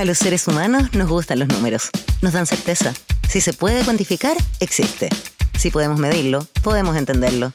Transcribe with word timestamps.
A 0.00 0.04
los 0.06 0.16
seres 0.16 0.48
humanos 0.48 0.94
nos 0.94 1.10
gustan 1.10 1.40
los 1.40 1.48
números. 1.48 1.90
Nos 2.22 2.32
dan 2.32 2.46
certeza. 2.46 2.94
Si 3.28 3.42
se 3.42 3.52
puede 3.52 3.84
cuantificar, 3.84 4.34
existe. 4.58 5.10
Si 5.58 5.70
podemos 5.70 5.98
medirlo, 5.98 6.46
podemos 6.62 6.96
entenderlo. 6.96 7.52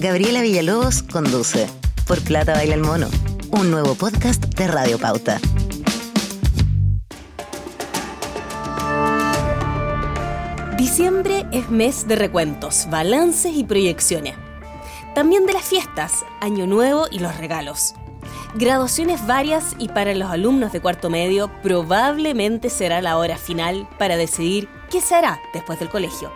Gabriela 0.00 0.42
Villalobos 0.42 1.04
conduce 1.04 1.68
Por 2.08 2.20
Plata 2.20 2.54
Baila 2.54 2.74
el 2.74 2.80
Mono, 2.80 3.08
un 3.52 3.70
nuevo 3.70 3.94
podcast 3.94 4.44
de 4.44 4.66
Radio 4.66 4.98
Pauta. 4.98 5.40
Diciembre 10.76 11.46
es 11.52 11.70
mes 11.70 12.08
de 12.08 12.16
recuentos, 12.16 12.88
balances 12.90 13.52
y 13.54 13.62
proyecciones. 13.62 14.34
También 15.14 15.46
de 15.46 15.52
las 15.52 15.64
fiestas, 15.64 16.24
Año 16.40 16.66
Nuevo 16.66 17.06
y 17.08 17.20
los 17.20 17.36
regalos. 17.36 17.94
Graduaciones 18.58 19.26
varias 19.26 19.76
y 19.78 19.88
para 19.88 20.14
los 20.14 20.30
alumnos 20.30 20.72
de 20.72 20.80
cuarto 20.80 21.10
medio 21.10 21.50
probablemente 21.62 22.70
será 22.70 23.02
la 23.02 23.18
hora 23.18 23.36
final 23.36 23.86
para 23.98 24.16
decidir 24.16 24.66
qué 24.90 25.02
se 25.02 25.14
hará 25.14 25.38
después 25.52 25.78
del 25.78 25.90
colegio. 25.90 26.32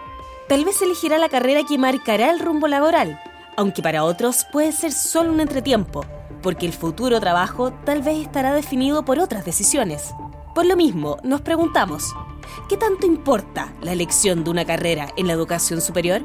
Tal 0.47 0.67
vez 0.67 0.83
elegirá 0.83 1.17
la 1.17 1.31
carrera 1.31 1.63
que 1.67 1.79
marcará 1.79 2.31
el 2.31 2.39
rumbo 2.39 2.69
laboral, 2.69 3.19
aunque 3.57 3.81
para 3.81 4.05
otros 4.05 4.45
puede 4.53 4.73
ser 4.73 4.93
solo 4.93 5.33
un 5.33 5.41
entretiempo, 5.41 6.05
porque 6.43 6.67
el 6.67 6.75
futuro 6.75 7.21
trabajo 7.21 7.73
tal 7.87 8.03
vez 8.03 8.19
estará 8.19 8.53
definido 8.53 9.03
por 9.03 9.19
otras 9.19 9.47
decisiones. 9.47 10.15
Por 10.55 10.67
lo 10.67 10.77
mismo, 10.77 11.17
nos 11.23 11.41
preguntamos, 11.41 12.15
¿qué 12.69 12.77
tanto 12.77 13.07
importa 13.07 13.73
la 13.81 13.93
elección 13.93 14.45
de 14.45 14.51
una 14.51 14.67
carrera 14.67 15.09
en 15.17 15.27
la 15.27 15.33
educación 15.33 15.81
superior? 15.81 16.21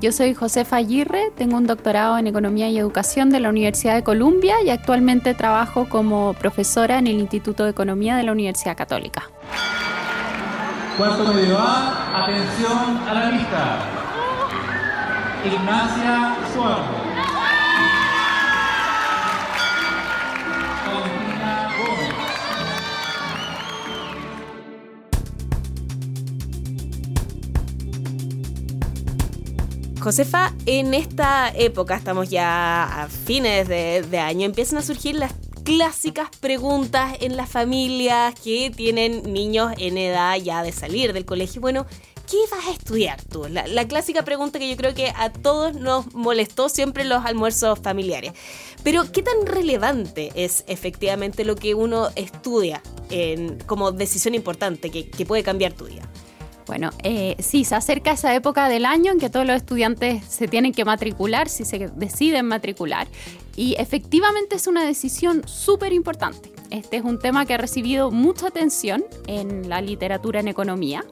Yo 0.00 0.12
soy 0.12 0.32
Josefa 0.32 0.76
Aguirre, 0.76 1.30
tengo 1.36 1.58
un 1.58 1.66
doctorado 1.66 2.16
en 2.16 2.26
Economía 2.26 2.70
y 2.70 2.78
Educación 2.78 3.28
de 3.28 3.38
la 3.38 3.50
Universidad 3.50 3.94
de 3.94 4.02
Columbia 4.02 4.56
y 4.64 4.70
actualmente 4.70 5.34
trabajo 5.34 5.90
como 5.90 6.32
profesora 6.32 6.98
en 6.98 7.06
el 7.06 7.20
Instituto 7.20 7.64
de 7.64 7.70
Economía 7.72 8.16
de 8.16 8.22
la 8.22 8.32
Universidad 8.32 8.78
Católica. 8.78 9.28
Cuarto 10.96 11.34
medio 11.34 11.58
A, 11.58 12.24
atención 12.24 12.98
a 13.06 13.12
la 13.12 13.30
lista. 13.30 13.78
Ignacia 15.44 16.36
Suárez. 16.54 17.09
Josefa, 30.00 30.54
en 30.64 30.94
esta 30.94 31.52
época, 31.54 31.94
estamos 31.94 32.30
ya 32.30 33.02
a 33.02 33.08
fines 33.08 33.68
de, 33.68 34.18
año, 34.18 34.46
empiezan 34.46 34.78
a 34.78 34.82
surgir 34.82 35.14
las 35.14 35.34
clásicas 35.62 36.30
preguntas 36.40 37.18
en 37.20 37.36
las 37.36 37.50
familias 37.50 38.34
que 38.40 38.72
tienen 38.74 39.30
niños 39.30 39.74
en 39.76 39.98
edad 39.98 40.36
ya 40.36 40.62
de 40.62 40.72
salir 40.72 41.12
del 41.12 41.26
colegio. 41.26 41.60
Bueno, 41.60 41.86
¿qué 42.30 42.38
vas 42.50 42.66
a 42.66 42.70
estudiar 42.70 43.22
tú? 43.24 43.46
La, 43.50 43.66
la 43.66 43.86
clásica 43.86 44.24
pregunta 44.24 44.58
que 44.58 44.70
yo 44.70 44.76
creo 44.78 44.94
que 44.94 45.12
a 45.14 45.30
todos 45.30 45.74
nos 45.74 46.14
molestó 46.14 46.70
siempre 46.70 47.04
los 47.04 47.22
almuerzos 47.26 47.78
familiares. 47.78 48.32
Pero, 48.82 49.12
¿qué 49.12 49.22
tan 49.22 49.44
relevante 49.44 50.32
es 50.34 50.64
efectivamente 50.66 51.44
lo 51.44 51.56
que 51.56 51.74
uno 51.74 52.08
estudia 52.16 52.82
como 53.66 53.92
decisión 53.92 54.34
importante 54.34 54.90
que, 54.90 55.10
que 55.10 55.26
puede 55.26 55.42
cambiar 55.42 55.74
tu 55.74 55.84
vida? 55.84 56.08
Bueno, 56.70 56.90
eh, 57.02 57.34
sí, 57.40 57.64
se 57.64 57.74
acerca 57.74 58.12
esa 58.12 58.32
época 58.32 58.68
del 58.68 58.86
año 58.86 59.10
en 59.10 59.18
que 59.18 59.28
todos 59.28 59.44
los 59.44 59.56
estudiantes 59.56 60.24
se 60.24 60.46
tienen 60.46 60.70
que 60.70 60.84
matricular 60.84 61.48
si 61.48 61.64
se 61.64 61.88
deciden 61.96 62.46
matricular. 62.46 63.08
Y 63.56 63.74
efectivamente 63.76 64.54
es 64.54 64.68
una 64.68 64.84
decisión 64.84 65.42
súper 65.48 65.92
importante. 65.92 66.52
Este 66.70 66.98
es 66.98 67.02
un 67.02 67.18
tema 67.18 67.44
que 67.44 67.54
ha 67.54 67.56
recibido 67.56 68.12
mucha 68.12 68.46
atención 68.46 69.04
en 69.26 69.68
la 69.68 69.80
literatura 69.80 70.38
en 70.38 70.46
economía. 70.46 71.04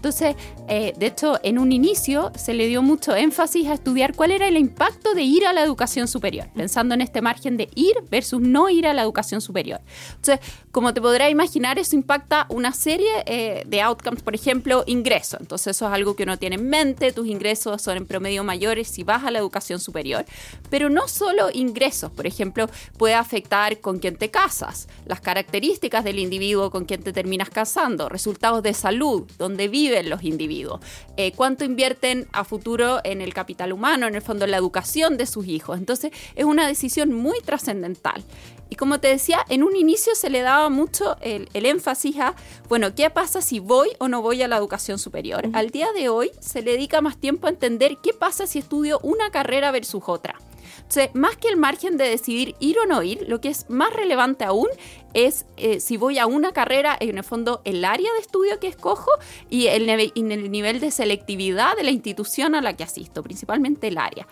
Entonces, 0.00 0.34
eh, 0.66 0.94
de 0.96 1.06
hecho, 1.06 1.38
en 1.42 1.58
un 1.58 1.72
inicio 1.72 2.32
se 2.34 2.54
le 2.54 2.66
dio 2.68 2.80
mucho 2.80 3.14
énfasis 3.14 3.68
a 3.68 3.74
estudiar 3.74 4.14
cuál 4.14 4.30
era 4.30 4.48
el 4.48 4.56
impacto 4.56 5.12
de 5.12 5.20
ir 5.20 5.46
a 5.46 5.52
la 5.52 5.62
educación 5.62 6.08
superior, 6.08 6.48
pensando 6.54 6.94
en 6.94 7.02
este 7.02 7.20
margen 7.20 7.58
de 7.58 7.68
ir 7.74 7.92
versus 8.10 8.40
no 8.40 8.70
ir 8.70 8.86
a 8.86 8.94
la 8.94 9.02
educación 9.02 9.42
superior. 9.42 9.82
Entonces, 10.16 10.40
como 10.72 10.94
te 10.94 11.02
podrás 11.02 11.30
imaginar, 11.30 11.78
eso 11.78 11.96
impacta 11.96 12.46
una 12.48 12.72
serie 12.72 13.10
eh, 13.26 13.64
de 13.66 13.82
outcomes, 13.82 14.22
por 14.22 14.34
ejemplo, 14.34 14.84
ingresos. 14.86 15.38
Entonces, 15.38 15.76
eso 15.76 15.86
es 15.86 15.92
algo 15.92 16.16
que 16.16 16.22
uno 16.22 16.38
tiene 16.38 16.56
en 16.56 16.66
mente, 16.70 17.12
tus 17.12 17.26
ingresos 17.26 17.82
son 17.82 17.98
en 17.98 18.06
promedio 18.06 18.42
mayores 18.42 18.88
si 18.88 19.02
vas 19.02 19.24
a 19.24 19.30
la 19.30 19.38
educación 19.38 19.80
superior, 19.80 20.24
pero 20.70 20.88
no 20.88 21.08
solo 21.08 21.50
ingresos, 21.52 22.10
por 22.10 22.26
ejemplo, 22.26 22.70
puede 22.96 23.12
afectar 23.12 23.80
con 23.80 23.98
quién 23.98 24.16
te 24.16 24.30
casas, 24.30 24.88
las 25.04 25.20
características 25.20 26.04
del 26.04 26.18
individuo 26.18 26.70
con 26.70 26.86
quien 26.86 27.02
te 27.02 27.12
terminas 27.12 27.50
casando, 27.50 28.08
resultados 28.08 28.62
de 28.62 28.72
salud, 28.72 29.28
dónde 29.36 29.68
vives, 29.68 29.89
los 30.02 30.22
individuos, 30.22 30.80
eh, 31.16 31.32
cuánto 31.32 31.64
invierten 31.64 32.28
a 32.32 32.44
futuro 32.44 33.00
en 33.04 33.20
el 33.20 33.34
capital 33.34 33.72
humano, 33.72 34.06
en 34.06 34.14
el 34.14 34.22
fondo 34.22 34.44
en 34.44 34.50
la 34.50 34.56
educación 34.56 35.16
de 35.16 35.26
sus 35.26 35.46
hijos. 35.46 35.78
Entonces 35.78 36.12
es 36.34 36.44
una 36.44 36.66
decisión 36.66 37.12
muy 37.12 37.40
trascendental. 37.40 38.24
Y 38.70 38.76
como 38.76 39.00
te 39.00 39.08
decía, 39.08 39.44
en 39.48 39.64
un 39.64 39.74
inicio 39.74 40.14
se 40.14 40.30
le 40.30 40.42
daba 40.42 40.70
mucho 40.70 41.16
el, 41.20 41.48
el, 41.54 41.66
énfasis 41.66 42.18
a, 42.18 42.36
bueno, 42.68 42.94
¿qué 42.94 43.10
pasa 43.10 43.42
si 43.42 43.58
voy 43.58 43.88
o 43.98 44.06
no 44.06 44.22
voy 44.22 44.42
a 44.42 44.48
la 44.48 44.56
educación 44.56 44.98
superior? 44.98 45.44
Uh 45.44 45.50
-huh. 45.50 45.56
Al 45.56 45.70
día 45.70 45.88
de 45.92 46.08
hoy 46.08 46.30
se 46.38 46.62
le 46.62 46.72
dedica 46.72 47.00
más 47.00 47.18
tiempo 47.18 47.48
a 47.48 47.50
entender 47.50 47.98
qué 48.00 48.12
pasa 48.12 48.46
si 48.46 48.60
estudio 48.60 49.00
una 49.02 49.30
carrera 49.30 49.72
versus 49.72 50.04
otra. 50.06 50.36
Entonces, 50.76 51.10
más 51.14 51.36
que 51.36 51.48
el 51.48 51.56
margen 51.56 51.96
de 51.96 52.08
decidir 52.08 52.54
ir 52.60 52.78
o 52.78 52.86
no 52.86 53.02
ir, 53.02 53.26
lo 53.28 53.40
que 53.40 53.48
es 53.48 53.68
más 53.68 53.92
relevante 53.92 54.44
aún 54.44 54.68
es 55.14 55.46
eh, 55.56 55.80
si 55.80 55.96
voy 55.96 56.18
a 56.18 56.26
una 56.26 56.52
carrera, 56.52 56.96
en 56.98 57.18
el 57.18 57.24
fondo, 57.24 57.62
el 57.64 57.84
área 57.84 58.12
de 58.12 58.20
estudio 58.20 58.58
que 58.60 58.68
escojo 58.68 59.10
y 59.48 59.66
el, 59.66 59.88
y 59.88 60.32
el 60.32 60.50
nivel 60.50 60.80
de 60.80 60.90
selectividad 60.90 61.76
de 61.76 61.84
la 61.84 61.90
institución 61.90 62.54
a 62.54 62.60
la 62.60 62.76
que 62.76 62.84
asisto, 62.84 63.22
principalmente 63.22 63.88
el 63.88 63.98
área. 63.98 64.26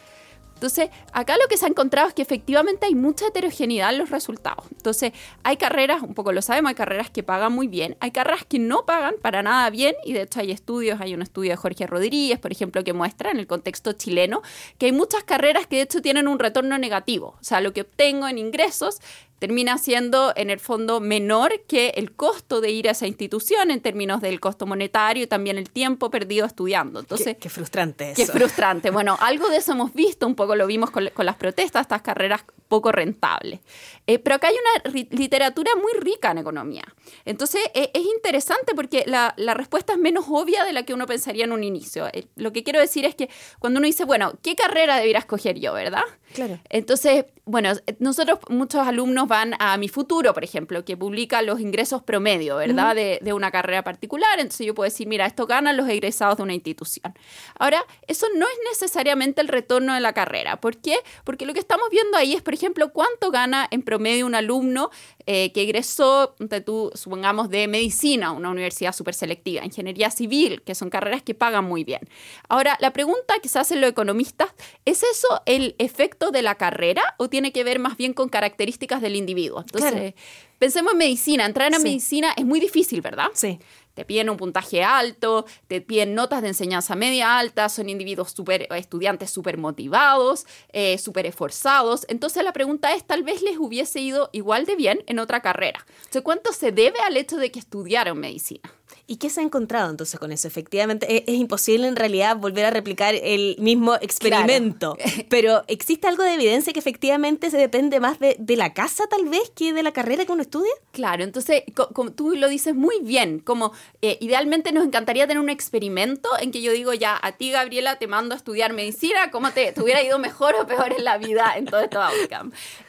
Entonces, 0.59 0.91
acá 1.13 1.37
lo 1.37 1.47
que 1.47 1.57
se 1.57 1.67
ha 1.67 1.69
encontrado 1.69 2.09
es 2.09 2.15
que 2.15 2.23
efectivamente 2.23 2.87
hay 2.87 2.97
mucha 2.97 3.29
heterogeneidad 3.29 3.93
en 3.93 3.99
los 3.99 4.11
resultados. 4.11 4.65
Entonces, 4.73 5.13
hay 5.45 5.57
carreras, 5.57 6.03
un 6.03 6.15
poco 6.15 6.33
lo 6.33 6.43
sabemos, 6.43 6.71
hay 6.71 6.75
carreras 6.75 7.11
que 7.11 7.23
pagan 7.23 7.53
muy 7.53 7.69
bien, 7.69 7.97
hay 8.01 8.11
carreras 8.11 8.45
que 8.45 8.59
no 8.59 8.85
pagan 8.85 9.15
para 9.23 9.45
nada 9.45 9.71
bien, 9.71 9.95
y 10.05 10.15
de 10.15 10.23
hecho 10.23 10.41
hay 10.41 10.51
estudios, 10.51 11.01
hay 11.01 11.15
un 11.15 11.23
estudio 11.23 11.53
de 11.53 11.57
Jorge 11.57 11.87
Rodríguez, 11.87 12.41
por 12.41 12.51
ejemplo, 12.51 12.83
que 12.83 12.93
muestra 12.93 13.31
en 13.31 13.39
el 13.39 13.47
contexto 13.47 13.93
chileno 13.93 14.43
que 14.79 14.87
hay 14.87 14.93
muchas 14.93 15.23
carreras 15.23 15.69
que 15.69 15.77
de 15.77 15.83
hecho 15.83 16.03
tienen 16.03 16.27
un 16.27 16.41
retorno 16.41 16.77
negativo. 16.77 17.37
O 17.41 17.45
sea, 17.45 17.61
lo 17.61 17.73
que 17.73 17.83
obtengo 17.83 18.27
en 18.27 18.39
ingresos 18.39 18.99
termina 19.39 19.79
siendo 19.79 20.33
en 20.37 20.51
el 20.51 20.61
fondo 20.61 21.01
menor 21.01 21.63
que 21.67 21.91
el 21.97 22.13
costo 22.13 22.61
de 22.61 22.71
ir 22.71 22.89
a 22.89 22.93
esa 22.93 23.07
institución 23.07 23.71
en 23.71 23.81
términos 23.81 24.21
del 24.21 24.41
costo 24.41 24.67
monetario 24.67 25.25
y 25.25 25.27
también 25.27 25.59
el 25.59 25.71
tiempo 25.71 26.11
perdido 26.11 26.47
estudiando. 26.47 27.01
Entonces, 27.01 27.35
qué, 27.35 27.37
qué 27.37 27.49
frustrante 27.49 28.13
eso. 28.13 28.17
Qué 28.17 28.27
frustrante. 28.27 28.91
Bueno, 28.91 29.17
algo 29.21 29.49
de 29.49 29.59
eso 29.59 29.73
hemos 29.73 29.95
visto, 29.95 30.27
un 30.27 30.35
poco 30.35 30.57
lo 30.57 30.67
vimos 30.67 30.91
con, 30.91 31.09
con 31.15 31.27
las 31.27 31.37
protestas, 31.37 31.83
estas 31.83 32.03
carreras 32.03 32.45
poco 32.69 32.93
rentables. 32.93 33.61
Eh, 34.07 34.19
pero 34.19 34.37
acá 34.37 34.49
hay 34.49 34.55
una 34.55 34.93
literatura 35.11 35.73
muy 35.77 35.93
rica 36.01 36.31
en 36.31 36.39
economía. 36.39 36.85
Entonces, 37.25 37.63
eh, 37.75 37.91
es 37.95 38.05
interesante 38.05 38.75
porque 38.75 39.05
la, 39.07 39.35
la, 39.37 39.55
respuesta 39.55 39.95
es 39.95 39.99
menos 39.99 40.27
obvia 40.29 40.65
de 40.65 40.73
la 40.73 40.85
que 40.85 40.95
uno 40.95 41.07
pensaría 41.07 41.45
en 41.45 41.53
un 41.53 41.65
inicio. 41.65 42.07
Eh, 42.13 42.27
lo 42.37 42.53
que 42.53 42.63
quiero 42.63 42.81
decir 42.81 43.05
es 43.05 43.15
que 43.15 43.29
cuando 43.59 43.79
uno 43.79 43.87
dice, 43.87 44.05
bueno, 44.05 44.35
¿qué 44.43 44.55
carrera 44.55 44.97
debería 44.97 45.19
escoger 45.19 45.59
yo, 45.59 45.73
verdad? 45.73 46.05
Claro. 46.35 46.59
Entonces, 46.69 47.25
bueno, 47.45 47.73
nosotros, 47.99 48.41
muchos 48.51 48.87
alumnos 48.87 49.27
van 49.27 49.55
a 49.59 49.77
Mi 49.79 49.89
Futuro, 49.89 50.35
por 50.35 50.45
ejemplo, 50.45 50.85
que 50.85 50.97
publica 50.97 51.41
los 51.41 51.61
ingresos 51.61 52.03
promedio, 52.03 52.57
¿verdad? 52.57 52.89
Uh 52.89 52.91
-huh. 52.91 52.95
de, 52.95 53.19
de, 53.23 53.33
una 53.33 53.51
carrera 53.51 53.83
particular. 53.83 54.39
Entonces 54.39 54.67
yo 54.67 54.75
puedo 54.75 54.85
decir, 54.85 55.07
mira, 55.09 55.25
esto 55.25 55.47
ganan 55.47 55.77
los 55.77 55.89
egresados 55.89 56.37
de 56.37 56.43
una 56.43 56.55
institución. 56.55 57.15
Ahora, 57.59 57.83
eso 58.07 58.27
no 58.37 58.47
es 58.47 58.59
necesariamente 58.71 59.41
el 59.41 59.49
retorno 59.49 59.95
de 59.95 60.01
la 60.01 60.13
carrera. 60.13 60.61
¿Por 60.61 60.77
qué? 60.77 60.99
Porque 61.25 61.47
lo 61.47 61.55
que 61.55 61.61
estamos 61.61 61.89
viendo 61.91 62.19
ahí 62.19 62.35
es, 62.35 62.43
por 62.43 62.53
ejemplo, 62.55 62.93
cuánto 62.93 63.31
gana 63.31 63.67
en 63.71 63.83
promedio 63.83 64.27
un 64.27 64.35
alumno 64.35 64.91
eh, 65.31 65.53
que 65.53 65.61
egresó, 65.61 66.35
tú, 66.65 66.91
supongamos, 66.95 67.51
de 67.51 67.69
medicina, 67.69 68.33
una 68.33 68.49
universidad 68.49 68.95
súper 68.95 69.13
selectiva, 69.13 69.63
ingeniería 69.63 70.11
civil, 70.11 70.63
que 70.63 70.75
son 70.75 70.89
carreras 70.89 71.23
que 71.23 71.35
pagan 71.35 71.67
muy 71.67 71.85
bien. 71.85 72.01
Ahora, 72.49 72.79
la 72.81 72.95
pregunta 72.95 73.35
que 73.43 73.51
se 73.51 73.59
hacen 73.59 73.83
los 73.83 73.91
economistas, 73.91 74.49
¿es 74.87 75.03
eso 75.03 75.43
el 75.45 75.77
efecto 75.79 76.31
de 76.31 76.41
la 76.41 76.55
carrera 76.55 77.15
o 77.19 77.29
tiene 77.29 77.53
que 77.53 77.63
ver 77.63 77.79
más 77.79 77.99
bien 77.99 78.15
con 78.15 78.31
características 78.31 79.03
del 79.03 79.17
individuo? 79.17 79.61
Entonces. 79.61 80.15
Pensemos 80.59 80.93
en 80.93 80.99
medicina. 80.99 81.47
Entrar 81.47 81.73
en 81.73 81.81
sí. 81.81 81.85
medicina 81.85 82.35
es 82.37 82.45
muy 82.45 82.61
difícil, 82.61 83.01
¿verdad? 83.01 83.29
Sí 83.35 83.59
te 83.99 84.05
piden 84.05 84.31
un 84.31 84.37
puntaje 84.37 84.85
alto, 84.85 85.45
te 85.67 85.81
piden 85.81 86.15
notas 86.15 86.41
de 86.41 86.47
enseñanza 86.47 86.95
media 86.95 87.37
alta, 87.37 87.69
son 87.69 87.89
individuos 87.89 88.31
super, 88.31 88.69
estudiantes 88.77 89.29
súper 89.29 89.59
motivados, 89.59 90.47
eh, 90.73 90.99
súper 90.99 91.27
esforzados. 91.27 92.07
Entonces 92.09 92.45
la 92.45 92.53
pregunta 92.53 92.95
es, 92.95 93.05
tal 93.05 93.25
vez 93.25 93.43
les 93.43 93.59
hubiese 93.59 93.99
ido 93.99 94.31
igual 94.33 94.67
de 94.67 94.77
bien 94.77 95.03
en 95.09 95.19
otra 95.19 95.43
carrera. 95.43 95.85
Entonces, 95.97 96.23
¿cuánto 96.23 96.53
se 96.53 96.71
debe 96.71 97.01
al 97.01 97.17
hecho 97.17 97.39
de 97.39 97.51
que 97.51 97.59
estudiaron 97.59 98.21
medicina? 98.21 98.73
¿Y 99.07 99.17
qué 99.17 99.31
se 99.31 99.41
ha 99.41 99.43
encontrado 99.43 99.91
entonces 99.91 100.19
con 100.19 100.33
eso? 100.33 100.49
Efectivamente, 100.49 101.25
es, 101.27 101.39
imposible 101.39 101.87
en 101.87 101.97
realidad 101.97 102.37
volver 102.37 102.67
a 102.67 102.71
replicar 102.71 103.15
el 103.15 103.57
mismo 103.59 103.95
experimento, 103.97 104.97
pero 105.31 105.65
¿existe 105.69 106.09
algo 106.09 106.23
de 106.23 106.35
evidencia 106.35 106.73
que 106.73 106.79
efectivamente 106.79 107.51
se 107.51 107.57
depende 107.57 108.01
más 108.01 108.19
de, 108.19 108.37
la 108.57 108.75
casa 108.75 109.07
tal 109.09 109.25
vez 109.27 109.51
que 109.55 109.73
de 109.73 109.83
la 109.83 109.93
carrera 109.93 110.25
que 110.25 110.33
uno 110.33 110.43
estudia? 110.43 110.73
Claro, 110.91 111.23
entonces 111.23 111.63
como 111.93 112.13
tú 112.13 112.35
lo 112.35 112.49
dices 112.49 112.75
muy 112.75 113.01
bien, 113.03 113.39
como 113.39 113.73
eh, 114.03 114.19
idealmente 114.21 114.73
nos 114.73 114.85
encantaría 114.85 115.27
tener 115.27 115.41
un 115.41 115.51
experimento 115.51 116.29
en 116.41 116.51
que 116.51 116.61
yo 116.61 116.73
digo 116.73 116.93
ya, 116.93 117.19
a 117.23 117.33
ti 117.33 117.53
Gabriela 117.53 117.99
te 117.99 118.09
mando 118.09 118.35
a 118.35 118.37
estudiar 118.37 118.73
medicina, 118.73 119.31
¿cómo 119.31 119.53
te, 119.53 119.73
hubiera 119.81 120.03
ido 120.03 120.19
mejor 120.19 120.55
o 120.57 120.67
peor 120.67 120.93
en 120.97 121.05
la 121.05 121.19
vida 121.19 121.55
en 121.57 121.67
todo 121.67 121.81
esto 121.81 122.01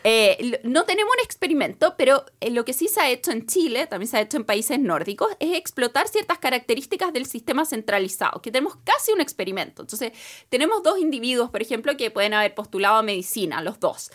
eh, 0.03 0.59
no 0.63 0.85
tenemos 0.85 1.11
un 1.17 1.23
experimento, 1.23 1.95
pero 1.97 2.25
eh, 2.39 2.51
lo 2.51 2.65
que 2.65 2.73
sí 2.73 2.87
se 2.87 3.01
ha 3.01 3.09
hecho 3.09 3.31
en 3.31 3.45
Chile, 3.45 3.87
también 3.87 4.09
se 4.09 4.17
ha 4.17 4.21
hecho 4.21 4.37
en 4.37 4.43
países 4.43 4.79
nórdicos, 4.79 5.29
es 5.39 5.57
explotar 5.57 5.88
ciertas 6.07 6.39
características 6.39 7.13
del 7.13 7.25
sistema 7.25 7.65
centralizado, 7.65 8.41
que 8.41 8.51
tenemos 8.51 8.77
casi 8.83 9.11
un 9.11 9.21
experimento. 9.21 9.81
Entonces, 9.81 10.11
tenemos 10.49 10.83
dos 10.83 10.99
individuos, 10.99 11.49
por 11.49 11.61
ejemplo, 11.61 11.95
que 11.97 12.11
pueden 12.11 12.33
haber 12.33 12.55
postulado 12.55 12.97
a 12.97 13.03
medicina, 13.03 13.61
los 13.61 13.79
dos 13.79 14.11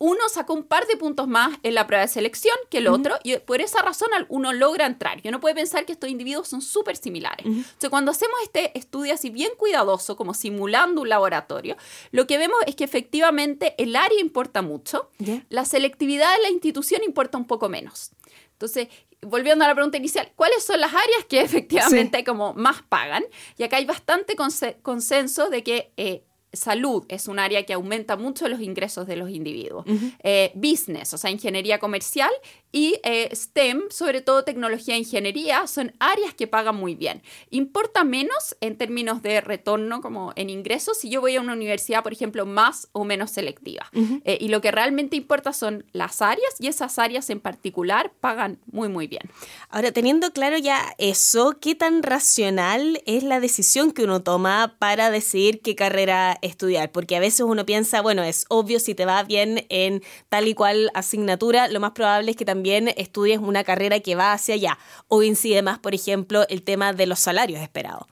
uno 0.00 0.30
sacó 0.30 0.54
un 0.54 0.64
par 0.64 0.86
de 0.86 0.96
puntos 0.96 1.28
más 1.28 1.58
en 1.62 1.74
la 1.74 1.86
prueba 1.86 2.00
de 2.00 2.08
selección 2.08 2.56
que 2.70 2.78
el 2.78 2.88
otro 2.88 3.18
y 3.22 3.36
por 3.36 3.60
esa 3.60 3.82
razón 3.82 4.08
uno 4.30 4.54
logra 4.54 4.86
entrar. 4.86 5.20
Yo 5.20 5.30
no 5.30 5.40
puede 5.40 5.54
pensar 5.54 5.84
que 5.84 5.92
estos 5.92 6.08
individuos 6.08 6.48
son 6.48 6.62
súper 6.62 6.96
similares. 6.96 7.44
Entonces, 7.44 7.90
cuando 7.90 8.10
hacemos 8.10 8.34
este 8.42 8.76
estudio 8.78 9.12
así 9.12 9.28
bien 9.28 9.52
cuidadoso, 9.58 10.16
como 10.16 10.32
simulando 10.32 11.02
un 11.02 11.10
laboratorio, 11.10 11.76
lo 12.12 12.26
que 12.26 12.38
vemos 12.38 12.58
es 12.66 12.76
que 12.76 12.84
efectivamente 12.84 13.74
el 13.76 13.94
área 13.94 14.18
importa 14.20 14.62
mucho, 14.62 15.10
la 15.50 15.66
selectividad 15.66 16.34
de 16.34 16.44
la 16.44 16.48
institución 16.48 17.02
importa 17.04 17.36
un 17.36 17.46
poco 17.46 17.68
menos. 17.68 18.12
Entonces, 18.60 18.88
volviendo 19.22 19.64
a 19.64 19.68
la 19.68 19.74
pregunta 19.74 19.96
inicial, 19.96 20.30
¿cuáles 20.36 20.62
son 20.64 20.80
las 20.80 20.90
áreas 20.90 21.24
que 21.28 21.40
efectivamente 21.42 22.22
como 22.24 22.52
más 22.52 22.82
pagan? 22.82 23.24
Y 23.56 23.62
acá 23.62 23.78
hay 23.78 23.86
bastante 23.86 24.36
consenso 24.82 25.48
de 25.48 25.62
que 25.62 25.92
eh, 25.96 26.24
salud 26.52 27.06
es 27.08 27.26
un 27.26 27.38
área 27.38 27.64
que 27.64 27.72
aumenta 27.72 28.16
mucho 28.16 28.48
los 28.48 28.60
ingresos 28.60 29.06
de 29.06 29.16
los 29.16 29.30
individuos. 29.30 29.86
Eh, 30.22 30.52
business, 30.54 31.14
o 31.14 31.18
sea, 31.18 31.30
ingeniería 31.30 31.78
comercial 31.78 32.30
y 32.72 33.00
eh, 33.02 33.28
STEM, 33.34 33.90
sobre 33.90 34.20
todo 34.20 34.44
tecnología 34.44 34.94
e 34.94 34.98
ingeniería, 34.98 35.66
son 35.66 35.92
áreas 35.98 36.34
que 36.34 36.46
pagan 36.46 36.76
muy 36.76 36.94
bien. 36.94 37.22
Importa 37.50 38.04
menos 38.04 38.56
en 38.60 38.76
términos 38.76 39.22
de 39.22 39.40
retorno 39.40 40.00
como 40.00 40.32
en 40.36 40.50
ingresos 40.50 40.98
si 40.98 41.10
yo 41.10 41.20
voy 41.20 41.36
a 41.36 41.40
una 41.40 41.52
universidad, 41.52 42.02
por 42.02 42.12
ejemplo, 42.12 42.46
más 42.46 42.88
o 42.92 43.04
menos 43.04 43.30
selectiva. 43.30 43.90
Eh, 44.24 44.38
y 44.40 44.48
lo 44.48 44.60
que 44.60 44.70
realmente 44.70 45.16
importa 45.16 45.52
son 45.52 45.84
las 45.92 46.22
áreas 46.22 46.54
y 46.58 46.68
esas 46.68 46.98
áreas 46.98 47.28
en 47.30 47.40
particular 47.40 48.12
pagan 48.20 48.58
muy, 48.70 48.88
muy 48.88 49.06
bien. 49.06 49.22
Ahora, 49.68 49.92
teniendo 49.92 50.32
claro 50.32 50.56
ya 50.58 50.94
eso, 50.98 51.56
¿qué 51.60 51.74
tan 51.74 52.02
racional 52.02 53.02
es 53.06 53.24
la 53.24 53.40
decisión 53.40 53.92
que 53.92 54.04
uno 54.04 54.22
toma 54.22 54.76
para 54.78 55.10
decidir 55.10 55.60
qué 55.60 55.74
carrera 55.74 56.38
estudiar? 56.42 56.92
Porque 56.92 57.16
a 57.16 57.20
veces 57.20 57.40
uno 57.40 57.66
piensa, 57.66 58.00
bueno, 58.00 58.22
es 58.22 58.44
obvio 58.48 58.78
si 58.78 58.94
te 58.94 59.06
va 59.06 59.22
bien 59.24 59.66
en 59.68 60.02
tal 60.28 60.46
y 60.46 60.54
cual 60.54 60.90
asignatura, 60.94 61.68
lo 61.68 61.80
más 61.80 61.92
probable 61.92 62.30
es 62.30 62.36
que 62.36 62.44
también 62.44 62.59
también 62.60 62.88
estudies 62.98 63.38
una 63.38 63.64
carrera 63.64 64.00
que 64.00 64.14
va 64.16 64.34
hacia 64.34 64.54
allá. 64.54 64.78
O 65.08 65.22
incide 65.22 65.62
más, 65.62 65.78
por 65.78 65.94
ejemplo, 65.94 66.46
el 66.50 66.62
tema 66.62 66.92
de 66.92 67.06
los 67.06 67.18
salarios 67.18 67.58
esperados. 67.62 68.06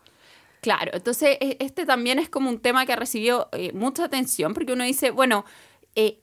Claro, 0.62 0.90
entonces 0.94 1.36
e, 1.38 1.58
este 1.60 1.84
también 1.84 2.18
es 2.18 2.30
como 2.30 2.48
un 2.48 2.58
tema 2.58 2.86
que 2.86 2.94
ha 2.94 2.96
recibido 2.96 3.50
eh, 3.52 3.72
mucha 3.74 4.04
atención 4.04 4.54
porque 4.54 4.72
uno 4.72 4.84
dice, 4.84 5.10
bueno, 5.10 5.44
eh, 5.94 6.20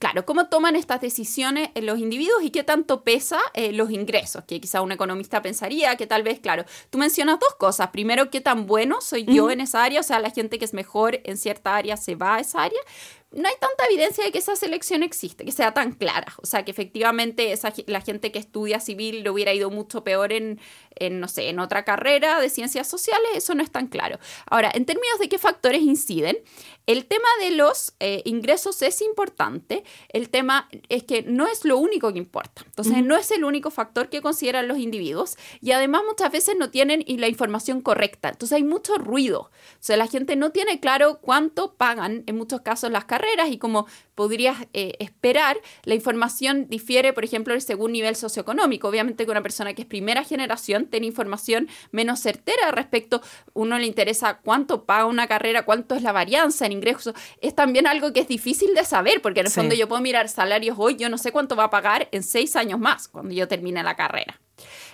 claro, 0.00 0.26
¿cómo 0.26 0.48
toman 0.48 0.74
estas 0.74 1.00
decisiones 1.00 1.70
los 1.80 2.00
individuos 2.00 2.42
y 2.42 2.50
qué 2.50 2.64
tanto 2.64 3.04
pesa 3.04 3.38
eh, 3.54 3.72
los 3.72 3.92
ingresos? 3.92 4.42
Que 4.44 4.60
quizá 4.60 4.82
un 4.82 4.90
economista 4.90 5.40
pensaría 5.40 5.94
que 5.96 6.08
tal 6.08 6.24
vez, 6.24 6.40
claro, 6.40 6.64
tú 6.90 6.98
mencionas 6.98 7.38
dos 7.38 7.54
cosas. 7.54 7.90
Primero, 7.90 8.28
qué 8.28 8.40
tan 8.40 8.66
bueno 8.66 9.00
soy 9.00 9.24
yo 9.24 9.50
en 9.50 9.60
esa 9.60 9.84
área, 9.84 10.00
o 10.00 10.02
sea, 10.02 10.18
la 10.18 10.30
gente 10.30 10.58
que 10.58 10.64
es 10.64 10.74
mejor 10.74 11.20
en 11.22 11.36
cierta 11.36 11.76
área 11.76 11.96
se 11.96 12.16
va 12.16 12.34
a 12.34 12.40
esa 12.40 12.64
área 12.64 12.80
no 13.30 13.46
hay 13.46 13.54
tanta 13.60 13.84
evidencia 13.90 14.24
de 14.24 14.32
que 14.32 14.38
esa 14.38 14.56
selección 14.56 15.02
existe, 15.02 15.44
que 15.44 15.52
sea 15.52 15.74
tan 15.74 15.92
clara. 15.92 16.32
O 16.42 16.46
sea, 16.46 16.64
que 16.64 16.70
efectivamente 16.70 17.52
esa, 17.52 17.72
la 17.86 18.00
gente 18.00 18.32
que 18.32 18.38
estudia 18.38 18.80
civil 18.80 19.22
le 19.22 19.30
hubiera 19.30 19.52
ido 19.52 19.68
mucho 19.70 20.02
peor 20.02 20.32
en, 20.32 20.58
en, 20.96 21.20
no 21.20 21.28
sé, 21.28 21.50
en 21.50 21.58
otra 21.58 21.84
carrera 21.84 22.40
de 22.40 22.48
ciencias 22.48 22.88
sociales, 22.88 23.28
eso 23.34 23.54
no 23.54 23.62
es 23.62 23.70
tan 23.70 23.88
claro. 23.88 24.18
Ahora, 24.46 24.70
en 24.74 24.86
términos 24.86 25.18
de 25.18 25.28
qué 25.28 25.38
factores 25.38 25.82
inciden, 25.82 26.38
el 26.86 27.04
tema 27.04 27.28
de 27.40 27.50
los 27.50 27.92
eh, 28.00 28.22
ingresos 28.24 28.80
es 28.80 29.02
importante. 29.02 29.84
El 30.08 30.30
tema 30.30 30.70
es 30.88 31.04
que 31.04 31.22
no 31.22 31.46
es 31.46 31.66
lo 31.66 31.76
único 31.76 32.10
que 32.10 32.18
importa. 32.18 32.62
Entonces, 32.64 33.04
no 33.04 33.14
es 33.14 33.30
el 33.30 33.44
único 33.44 33.70
factor 33.70 34.08
que 34.08 34.22
consideran 34.22 34.68
los 34.68 34.78
individuos 34.78 35.36
y 35.60 35.72
además 35.72 36.00
muchas 36.08 36.32
veces 36.32 36.56
no 36.58 36.70
tienen 36.70 37.04
la 37.06 37.28
información 37.28 37.82
correcta. 37.82 38.30
Entonces, 38.30 38.56
hay 38.56 38.62
mucho 38.62 38.96
ruido. 38.96 39.40
O 39.40 39.80
sea, 39.80 39.98
la 39.98 40.06
gente 40.06 40.34
no 40.34 40.50
tiene 40.50 40.80
claro 40.80 41.18
cuánto 41.20 41.74
pagan 41.74 42.24
en 42.26 42.38
muchos 42.38 42.62
casos 42.62 42.90
las 42.90 43.04
carreras 43.04 43.17
y 43.50 43.58
como 43.58 43.86
podrías 44.14 44.66
eh, 44.72 44.94
esperar, 44.98 45.58
la 45.84 45.94
información 45.94 46.66
difiere, 46.68 47.12
por 47.12 47.24
ejemplo, 47.24 47.58
según 47.60 47.92
nivel 47.92 48.16
socioeconómico. 48.16 48.88
Obviamente 48.88 49.24
que 49.24 49.30
una 49.30 49.42
persona 49.42 49.74
que 49.74 49.82
es 49.82 49.88
primera 49.88 50.24
generación 50.24 50.86
tiene 50.86 51.06
información 51.06 51.68
menos 51.92 52.20
certera 52.20 52.70
respecto, 52.70 53.22
uno 53.54 53.78
le 53.78 53.86
interesa 53.86 54.38
cuánto 54.38 54.84
paga 54.84 55.06
una 55.06 55.26
carrera, 55.26 55.64
cuánto 55.64 55.94
es 55.94 56.02
la 56.02 56.12
varianza 56.12 56.66
en 56.66 56.72
ingresos. 56.72 57.14
Es 57.40 57.54
también 57.54 57.86
algo 57.86 58.12
que 58.12 58.20
es 58.20 58.28
difícil 58.28 58.74
de 58.74 58.84
saber, 58.84 59.22
porque 59.22 59.40
en 59.40 59.46
el 59.46 59.52
fondo 59.52 59.74
yo 59.74 59.88
puedo 59.88 60.02
mirar 60.02 60.28
salarios 60.28 60.76
hoy, 60.78 60.96
yo 60.96 61.08
no 61.08 61.18
sé 61.18 61.32
cuánto 61.32 61.56
va 61.56 61.64
a 61.64 61.70
pagar 61.70 62.08
en 62.12 62.22
seis 62.22 62.56
años 62.56 62.78
más, 62.80 63.08
cuando 63.08 63.34
yo 63.34 63.48
termine 63.48 63.82
la 63.82 63.96
carrera. 63.96 64.40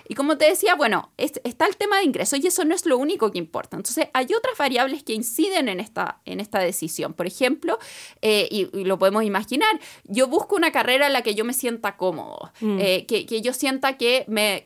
Y 0.07 0.15
como 0.15 0.37
te 0.37 0.45
decía, 0.45 0.75
bueno, 0.75 1.11
está 1.17 1.65
el 1.65 1.77
tema 1.77 1.97
de 1.97 2.03
ingresos 2.03 2.39
y 2.39 2.47
eso 2.47 2.63
no 2.65 2.75
es 2.75 2.85
lo 2.85 2.97
único 2.97 3.31
que 3.31 3.37
importa. 3.37 3.75
Entonces, 3.77 4.07
hay 4.13 4.25
otras 4.25 4.57
variables 4.57 5.03
que 5.03 5.13
inciden 5.13 5.69
en 5.69 5.79
esta, 5.79 6.21
en 6.25 6.39
esta 6.39 6.59
decisión. 6.59 7.13
Por 7.13 7.27
ejemplo, 7.27 7.79
eh, 8.21 8.47
y, 8.51 8.83
lo 8.83 8.99
podemos 8.99 9.23
imaginar, 9.23 9.79
yo 10.03 10.27
busco 10.27 10.55
una 10.55 10.71
carrera 10.71 11.07
en 11.07 11.13
la 11.13 11.21
que 11.21 11.35
yo 11.35 11.43
me 11.43 11.53
sienta 11.53 11.97
cómodo, 11.97 12.51
mm. 12.61 12.79
eh, 12.79 13.05
que, 13.07 13.25
que, 13.25 13.41
yo 13.41 13.53
sienta 13.53 13.97
que, 13.97 14.25
me, 14.27 14.63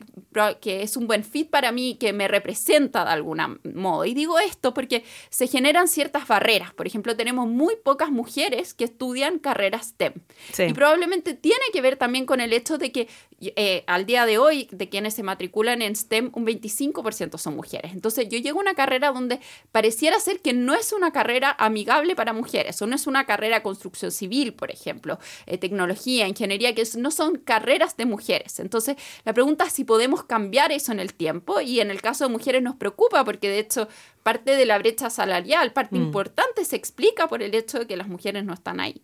que 0.60 0.82
es 0.82 0.96
un 0.96 1.06
buen 1.06 1.24
fit 1.24 1.50
para 1.50 1.72
mí, 1.72 1.96
que 1.98 2.12
me 2.12 2.28
representa 2.28 3.04
de 3.04 3.10
algún 3.10 3.60
modo. 3.74 4.04
Y 4.04 4.14
digo 4.14 4.38
esto 4.38 4.72
porque 4.74 5.04
se 5.28 5.46
generan 5.46 5.88
ciertas 5.88 6.26
barreras. 6.26 6.72
Por 6.72 6.86
ejemplo, 6.86 7.16
tenemos 7.16 7.48
muy 7.48 7.76
pocas 7.76 8.10
mujeres 8.10 8.74
que 8.74 8.84
estudian 8.84 9.38
carreras 9.38 9.88
STEM. 9.88 10.14
Y 10.58 10.72
probablemente 10.72 11.34
tiene 11.34 11.64
que 11.72 11.80
ver 11.80 11.96
también 11.96 12.26
con 12.26 12.40
el 12.40 12.52
hecho 12.52 12.78
de 12.78 12.92
que 12.92 13.08
eh, 13.40 13.84
al 13.86 14.04
día 14.04 14.26
de 14.26 14.38
hoy, 14.38 14.68
de 14.70 14.88
quienes 14.88 15.14
se 15.14 15.22
matriculan 15.22 15.80
en 15.82 15.96
STEM, 15.96 16.30
un 16.34 16.46
25% 16.46 17.38
son 17.38 17.56
mujeres. 17.56 17.92
Entonces 17.92 18.28
yo 18.28 18.38
llego 18.38 18.58
a 18.58 18.62
una 18.62 18.74
carrera 18.74 19.12
donde 19.12 19.40
pareciera 19.72 20.20
ser 20.20 20.40
que 20.40 20.52
no 20.52 20.74
es 20.74 20.92
una 20.92 21.12
carrera 21.12 21.56
amigable 21.58 22.14
para 22.14 22.32
mujeres, 22.32 22.80
o 22.82 22.86
no 22.86 22.94
es 22.94 23.06
una 23.06 23.24
carrera 23.24 23.62
construcción 23.62 24.12
civil, 24.12 24.52
por 24.52 24.70
ejemplo, 24.70 25.18
eh, 25.46 25.58
tecnología, 25.58 26.28
ingeniería, 26.28 26.74
que 26.74 26.84
no 26.96 27.10
son 27.10 27.36
carreras 27.36 27.96
de 27.96 28.06
mujeres. 28.06 28.60
Entonces 28.60 28.96
la 29.24 29.32
pregunta 29.32 29.64
es 29.64 29.72
si 29.72 29.84
podemos 29.84 30.19
cambiar 30.24 30.72
eso 30.72 30.92
en 30.92 31.00
el 31.00 31.14
tiempo 31.14 31.60
y 31.60 31.80
en 31.80 31.90
el 31.90 32.00
caso 32.00 32.24
de 32.24 32.30
mujeres 32.30 32.62
nos 32.62 32.76
preocupa 32.76 33.24
porque 33.24 33.48
de 33.48 33.58
hecho 33.58 33.88
parte 34.22 34.56
de 34.56 34.66
la 34.66 34.78
brecha 34.78 35.10
salarial, 35.10 35.72
parte 35.72 35.96
mm. 35.96 36.02
importante 36.02 36.64
se 36.64 36.76
explica 36.76 37.28
por 37.28 37.42
el 37.42 37.54
hecho 37.54 37.78
de 37.80 37.86
que 37.86 37.96
las 37.96 38.08
mujeres 38.08 38.44
no 38.44 38.54
están 38.54 38.80
ahí. 38.80 39.02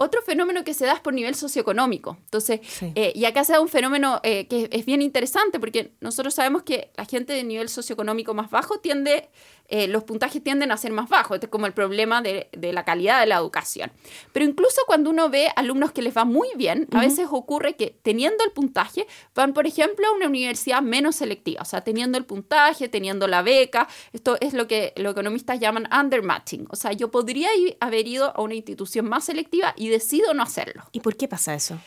Otro 0.00 0.22
fenómeno 0.22 0.62
que 0.62 0.74
se 0.74 0.86
da 0.86 0.92
es 0.92 1.00
por 1.00 1.12
nivel 1.12 1.34
socioeconómico. 1.34 2.18
Entonces, 2.26 2.60
eh, 2.94 3.12
y 3.16 3.24
acá 3.24 3.42
se 3.42 3.54
da 3.54 3.60
un 3.60 3.68
fenómeno 3.68 4.20
eh, 4.22 4.46
que 4.46 4.68
es 4.70 4.86
bien 4.86 5.02
interesante 5.02 5.58
porque 5.58 5.90
nosotros 6.00 6.34
sabemos 6.34 6.62
que 6.62 6.92
la 6.96 7.04
gente 7.04 7.32
de 7.32 7.42
nivel 7.42 7.68
socioeconómico 7.68 8.32
más 8.32 8.48
bajo 8.48 8.78
tiende 8.78 9.28
eh, 9.68 9.86
los 9.86 10.04
puntajes 10.04 10.42
tienden 10.42 10.72
a 10.72 10.76
ser 10.76 10.92
más 10.92 11.08
bajos. 11.08 11.36
Este 11.36 11.46
es 11.46 11.50
como 11.50 11.66
el 11.66 11.74
problema 11.74 12.22
de, 12.22 12.48
la 12.52 12.84
calidad 12.84 13.20
de 13.20 13.26
la 13.26 13.36
educación. 13.36 13.92
Pero 14.32 14.46
incluso 14.46 14.80
cuando 14.86 15.10
uno 15.10 15.28
ve 15.28 15.48
alumnos 15.56 15.92
que 15.92 16.02
les 16.02 16.16
va 16.16 16.24
muy 16.24 16.48
bien, 16.56 16.88
a 16.92 17.00
veces 17.00 17.28
ocurre 17.30 17.76
que 17.76 17.98
teniendo 18.02 18.44
el 18.44 18.52
puntaje, 18.52 19.06
van, 19.34 19.52
por 19.52 19.66
ejemplo, 19.66 20.06
a 20.08 20.12
una 20.12 20.26
universidad 20.26 20.80
menos 20.80 21.16
selectiva. 21.16 21.62
O 21.62 21.66
sea, 21.66 21.82
teniendo 21.82 22.16
el 22.16 22.24
puntaje, 22.24 22.88
teniendo 22.88 23.28
la 23.28 23.42
beca. 23.42 23.88
Esto 24.12 24.38
es 24.40 24.54
lo 24.54 24.66
que 24.66 24.94
los 24.96 25.12
economistas 25.12 25.60
llaman 25.60 25.88
undermatching. 25.92 26.66
O 26.70 26.76
sea, 26.76 26.92
yo 26.92 27.10
podría 27.10 27.48
haber 27.80 28.08
ido 28.08 28.34
a 28.34 28.40
una 28.40 28.54
institución 28.54 29.08
más 29.08 29.24
selectiva 29.24 29.74
y 29.76 29.88
decido 29.88 30.32
no 30.32 30.42
hacerlo. 30.42 30.84
¿Y 30.92 31.00
por 31.00 31.16
qué 31.16 31.28
pasa 31.28 31.54
eso? 31.54 31.78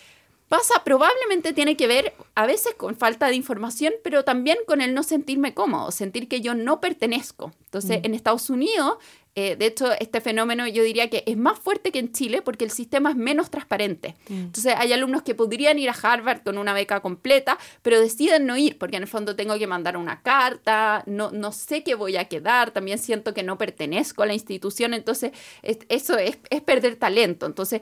Pasa, 0.52 0.84
probablemente 0.84 1.54
tiene 1.54 1.78
que 1.78 1.88
ver 1.88 2.14
a 2.36 2.46
veces 2.46 2.74
con 2.76 2.98
falta 2.98 3.28
de 3.28 3.36
información, 3.36 3.94
pero 4.04 4.26
también 4.26 4.58
con 4.68 4.82
el 4.82 4.94
no 4.94 5.02
sentirme 5.02 5.54
cómodo, 5.54 5.92
sentir 5.92 6.28
que 6.28 6.42
yo 6.42 6.56
no 6.56 6.82
pertenezco. 6.82 7.54
Entonces, 7.64 8.02
mm. 8.02 8.06
en 8.06 8.14
Estados 8.14 8.50
Unidos 8.50 8.98
eh, 9.34 9.56
de 9.56 9.66
hecho, 9.66 9.94
este 9.94 10.20
fenómeno 10.20 10.68
yo 10.68 10.84
diría 10.84 11.10
que 11.10 11.24
es 11.26 11.38
más 11.38 11.58
fuerte 11.58 11.92
que 11.92 12.00
en 12.00 12.12
Chile 12.12 12.42
porque 12.42 12.66
el 12.66 12.72
sistema 12.72 13.12
es 13.12 13.16
menos 13.16 13.50
transparente. 13.50 14.16
Mm. 14.28 14.34
Entonces, 14.34 14.74
hay 14.78 14.92
alumnos 14.92 15.22
que 15.22 15.36
podrían 15.36 15.80
ir 15.80 15.90
a 15.90 15.94
Harvard 15.94 16.44
con 16.44 16.58
una 16.58 16.74
beca 16.74 17.00
completa, 17.00 17.58
pero 17.82 18.00
deciden 18.00 18.46
no 18.46 18.58
ir 18.58 18.78
porque 18.78 18.98
en 18.98 19.04
el 19.04 19.08
fondo 19.08 19.38
tengo 19.38 19.58
que 19.58 19.68
mandar 19.68 19.96
una 19.96 20.22
carta, 20.22 21.04
no, 21.06 21.32
no 21.32 21.54
sé 21.54 21.84
qué 21.84 21.96
voy 21.96 22.18
a 22.18 22.26
quedar, 22.26 22.72
también 22.72 22.98
siento 22.98 23.34
que 23.34 23.44
no 23.44 23.58
pertenezco 23.58 24.24
a 24.24 24.26
la 24.26 24.34
institución, 24.34 24.94
entonces 24.94 25.32
eso 25.62 26.18
es, 26.18 26.38
es 26.50 26.62
perder 26.62 26.98
talento. 26.98 27.46
Entonces, 27.46 27.82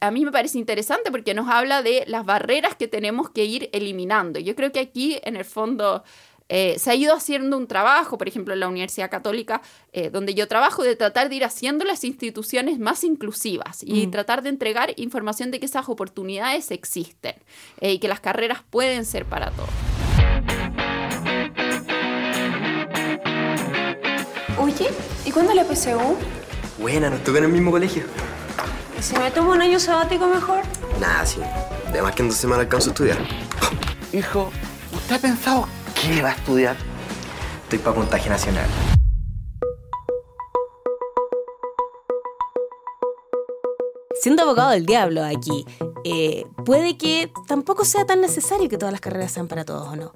a 0.00 0.10
mí 0.10 0.24
me 0.24 0.32
parece 0.32 0.58
interesante 0.58 1.10
porque 1.10 1.34
nos 1.34 1.48
habla 1.48 1.82
de 1.82 2.04
las 2.06 2.24
barreras 2.24 2.74
que 2.74 2.88
tenemos 2.88 3.28
que 3.30 3.44
ir 3.44 3.68
eliminando. 3.72 4.40
Yo 4.40 4.56
creo 4.56 4.72
que 4.72 4.80
aquí, 4.80 5.18
en 5.24 5.36
el 5.36 5.44
fondo, 5.44 6.04
Eh, 6.48 6.78
se 6.78 6.90
ha 6.90 6.94
ido 6.94 7.14
haciendo 7.14 7.56
un 7.56 7.66
trabajo, 7.66 8.18
por 8.18 8.28
ejemplo, 8.28 8.54
en 8.54 8.60
la 8.60 8.68
Universidad 8.68 9.10
Católica, 9.10 9.62
eh, 9.92 10.10
donde 10.10 10.34
yo 10.34 10.46
trabajo, 10.46 10.84
de 10.84 10.94
tratar 10.94 11.28
de 11.28 11.36
ir 11.36 11.44
haciendo 11.44 11.84
las 11.84 12.04
instituciones 12.04 12.78
más 12.78 13.02
inclusivas 13.04 13.82
y 13.82 14.06
mm. 14.06 14.10
tratar 14.10 14.42
de 14.42 14.50
entregar 14.50 14.92
información 14.96 15.50
de 15.50 15.58
que 15.58 15.66
esas 15.66 15.88
oportunidades 15.88 16.70
existen 16.70 17.34
eh, 17.80 17.92
y 17.92 17.98
que 17.98 18.08
las 18.08 18.20
carreras 18.20 18.62
pueden 18.70 19.04
ser 19.04 19.24
para 19.24 19.50
todos. 19.50 19.70
Oye, 24.58 24.88
¿y 25.24 25.30
cuándo 25.32 25.52
la 25.54 25.64
PSU? 25.64 26.16
Buena, 26.78 27.10
nos 27.10 27.22
toca 27.24 27.38
en 27.38 27.44
el 27.44 27.50
mismo 27.50 27.70
colegio. 27.70 28.04
¿Y 28.98 29.02
si 29.02 29.16
me 29.18 29.30
tomo 29.30 29.52
un 29.52 29.60
año 29.60 29.78
sabático 29.78 30.26
mejor? 30.26 30.60
Nada, 31.00 31.26
sí. 31.26 31.40
Además 31.88 32.14
que 32.14 32.22
en 32.22 32.28
dos 32.28 32.38
semanas 32.38 32.64
alcanzo 32.64 32.90
a 32.90 32.92
estudiar. 32.92 33.18
Hijo, 34.12 34.50
¿usted 34.94 35.16
ha 35.16 35.18
pensado 35.18 35.68
qué 36.00 36.22
va 36.22 36.30
a 36.30 36.32
estudiar? 36.32 36.76
Estoy 37.64 37.78
para 37.78 37.96
puntaje 37.96 38.28
nacional. 38.28 38.66
Siendo 44.20 44.42
abogado 44.42 44.70
del 44.70 44.86
diablo 44.86 45.22
aquí, 45.24 45.64
eh, 46.04 46.46
puede 46.64 46.96
que 46.96 47.30
tampoco 47.46 47.84
sea 47.84 48.06
tan 48.06 48.20
necesario 48.20 48.68
que 48.68 48.78
todas 48.78 48.92
las 48.92 49.00
carreras 49.00 49.32
sean 49.32 49.46
para 49.46 49.64
todos 49.64 49.88
o 49.88 49.96
no. 49.96 50.12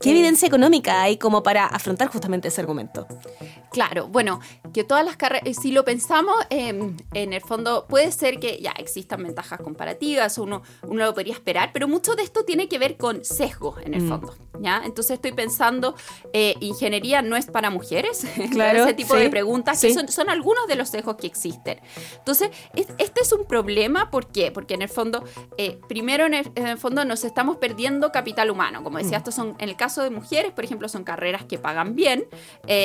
¿Qué 0.00 0.12
evidencia 0.12 0.48
económica 0.48 1.02
hay 1.02 1.18
como 1.18 1.42
para 1.42 1.66
afrontar 1.66 2.08
justamente 2.08 2.48
ese 2.48 2.62
argumento? 2.62 3.06
Claro, 3.70 4.08
bueno, 4.08 4.40
que 4.72 4.84
todas 4.84 5.04
las 5.04 5.16
carreras, 5.16 5.46
eh, 5.46 5.54
si 5.54 5.72
lo 5.72 5.84
pensamos, 5.84 6.34
em, 6.50 6.96
en 7.12 7.32
el 7.32 7.40
fondo 7.40 7.86
puede 7.88 8.12
ser 8.12 8.38
que 8.38 8.58
ya 8.60 8.72
existan 8.72 9.22
ventajas 9.22 9.60
comparativas, 9.60 10.38
uno, 10.38 10.62
uno 10.82 11.04
lo 11.04 11.14
podría 11.14 11.32
esperar, 11.32 11.70
pero 11.72 11.88
mucho 11.88 12.14
de 12.14 12.22
esto 12.22 12.44
tiene 12.44 12.68
que 12.68 12.78
ver 12.78 12.96
con 12.96 13.24
sesgos 13.24 13.80
en 13.82 13.94
el 13.94 14.02
mm. 14.02 14.08
fondo, 14.08 14.34
¿ya? 14.60 14.82
Entonces 14.84 15.14
estoy 15.14 15.32
pensando, 15.32 15.94
eh, 16.32 16.54
ingeniería 16.60 17.22
no 17.22 17.36
es 17.36 17.46
para 17.46 17.70
mujeres, 17.70 18.26
claro, 18.52 18.84
ese 18.84 18.94
tipo 18.94 19.14
de 19.16 19.28
preguntas, 19.30 19.80
que 19.80 19.92
son, 19.92 20.30
algunos 20.30 20.66
de 20.66 20.76
los 20.76 20.88
sesgos 20.88 21.16
que 21.16 21.26
existen. 21.26 21.80
Entonces, 22.18 22.50
este 22.74 23.22
es 23.22 23.32
un 23.32 23.46
problema, 23.46 24.10
¿por 24.10 24.28
qué? 24.28 24.52
Porque 24.52 24.74
en 24.74 24.82
el 24.82 24.88
fondo, 24.88 25.24
eh, 25.56 25.80
primero 25.88 26.26
en 26.26 26.34
el, 26.34 26.78
fondo 26.78 27.04
nos 27.04 27.24
estamos 27.24 27.56
perdiendo 27.56 28.12
capital 28.12 28.50
humano, 28.50 28.84
como 28.84 28.98
decía, 28.98 29.18
mm. 29.18 29.20
estos 29.20 29.34
son, 29.34 29.56
en 29.58 29.68
el 29.68 29.76
caso 29.76 30.02
de 30.02 30.10
mujeres, 30.10 30.52
por 30.52 30.64
ejemplo, 30.64 30.88
son 30.88 31.04
carreras 31.04 31.44
que 31.44 31.58
pagan 31.58 31.94
bien, 31.94 32.26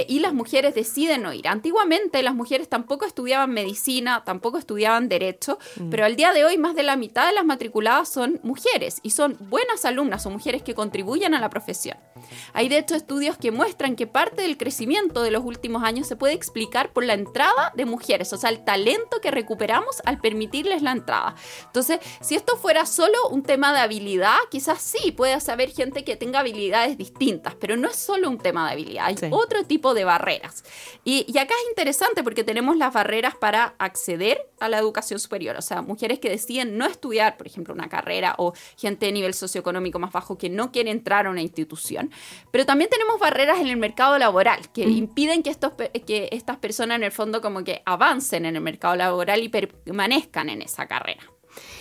y 0.07 0.19
las 0.19 0.33
mujeres 0.33 0.73
deciden 0.73 1.21
no 1.23 1.33
ir. 1.33 1.47
Antiguamente 1.47 1.74
las 2.23 2.35
mujeres 2.35 2.69
tampoco 2.69 3.05
estudiaban 3.05 3.51
medicina, 3.51 4.23
tampoco 4.25 4.57
estudiaban 4.57 5.09
derecho, 5.09 5.57
mm. 5.77 5.89
pero 5.89 6.05
al 6.05 6.15
día 6.15 6.33
de 6.33 6.45
hoy 6.45 6.57
más 6.57 6.75
de 6.75 6.83
la 6.83 6.95
mitad 6.95 7.27
de 7.27 7.33
las 7.33 7.45
matriculadas 7.45 8.09
son 8.09 8.39
mujeres 8.43 8.99
y 9.03 9.11
son 9.11 9.37
buenas 9.39 9.85
alumnas, 9.85 10.23
son 10.23 10.33
mujeres 10.33 10.63
que 10.63 10.75
contribuyen 10.75 11.33
a 11.33 11.39
la 11.39 11.49
profesión. 11.49 11.97
Hay 12.53 12.69
de 12.69 12.77
hecho 12.77 12.95
estudios 12.95 13.37
que 13.37 13.51
muestran 13.51 13.95
que 13.95 14.07
parte 14.07 14.41
del 14.41 14.57
crecimiento 14.57 15.21
de 15.21 15.31
los 15.31 15.43
últimos 15.43 15.83
años 15.83 16.07
se 16.07 16.15
puede 16.15 16.33
explicar 16.33 16.91
por 16.93 17.03
la 17.03 17.13
entrada 17.13 17.71
de 17.75 17.85
mujeres, 17.85 18.31
o 18.33 18.37
sea, 18.37 18.49
el 18.49 18.63
talento 18.63 19.21
que 19.21 19.31
recuperamos 19.31 20.01
al 20.05 20.19
permitirles 20.19 20.81
la 20.81 20.91
entrada. 20.91 21.35
Entonces, 21.65 21.99
si 22.21 22.35
esto 22.35 22.57
fuera 22.57 22.85
solo 22.85 23.29
un 23.29 23.43
tema 23.43 23.73
de 23.73 23.79
habilidad, 23.79 24.37
quizás 24.49 24.81
sí 24.81 25.11
puede 25.11 25.35
haber 25.47 25.69
gente 25.71 26.03
que 26.03 26.15
tenga 26.15 26.39
habilidades 26.39 26.97
distintas, 26.97 27.55
pero 27.55 27.77
no 27.77 27.89
es 27.89 27.95
solo 27.95 28.29
un 28.29 28.37
tema 28.37 28.65
de 28.65 28.73
habilidad, 28.73 29.05
hay 29.05 29.15
otro 29.31 29.63
tipo 29.63 29.93
de 29.93 30.05
barreras. 30.05 30.63
Y, 31.03 31.25
acá 31.37 31.53
es 31.53 31.64
interesante 31.69 32.23
porque 32.23 32.43
tenemos 32.43 32.77
las 32.77 32.93
barreras 32.93 33.35
para 33.35 33.75
acceder 33.77 34.49
a 34.59 34.69
la 34.69 34.77
educación 34.77 35.19
superior, 35.19 35.55
o 35.57 35.61
sea, 35.61 35.81
mujeres 35.81 36.19
que 36.19 36.29
deciden 36.29 36.77
no 36.77 36.85
estudiar, 36.85 37.37
por 37.37 37.47
ejemplo, 37.47 37.73
una 37.73 37.89
carrera 37.89 38.35
o 38.37 38.53
gente 38.77 39.07
de 39.07 39.11
nivel 39.11 39.33
socioeconómico 39.33 39.99
más 39.99 40.11
bajo 40.11 40.37
que 40.37 40.49
no 40.49 40.71
quiere 40.71 40.91
entrar 40.91 41.27
a 41.27 41.29
una 41.29 41.41
institución. 41.41 42.11
Pero 42.51 42.65
también 42.65 42.89
tenemos 42.89 43.19
barreras 43.19 43.59
en 43.59 43.67
el 43.67 43.77
mercado 43.77 44.17
laboral 44.17 44.71
que 44.71 44.83
impiden 44.83 45.43
que, 45.43 45.49
estos, 45.49 45.73
que 46.05 46.29
estas 46.31 46.57
personas 46.57 46.97
en 46.97 47.03
el 47.03 47.11
fondo 47.11 47.41
como 47.41 47.63
que 47.63 47.81
avancen 47.85 48.45
en 48.45 48.55
el 48.55 48.61
mercado 48.61 48.95
laboral 48.95 49.43
y 49.43 49.49
permanezcan 49.49 50.49
en 50.49 50.61
esa 50.61 50.87
carrera. 50.87 51.23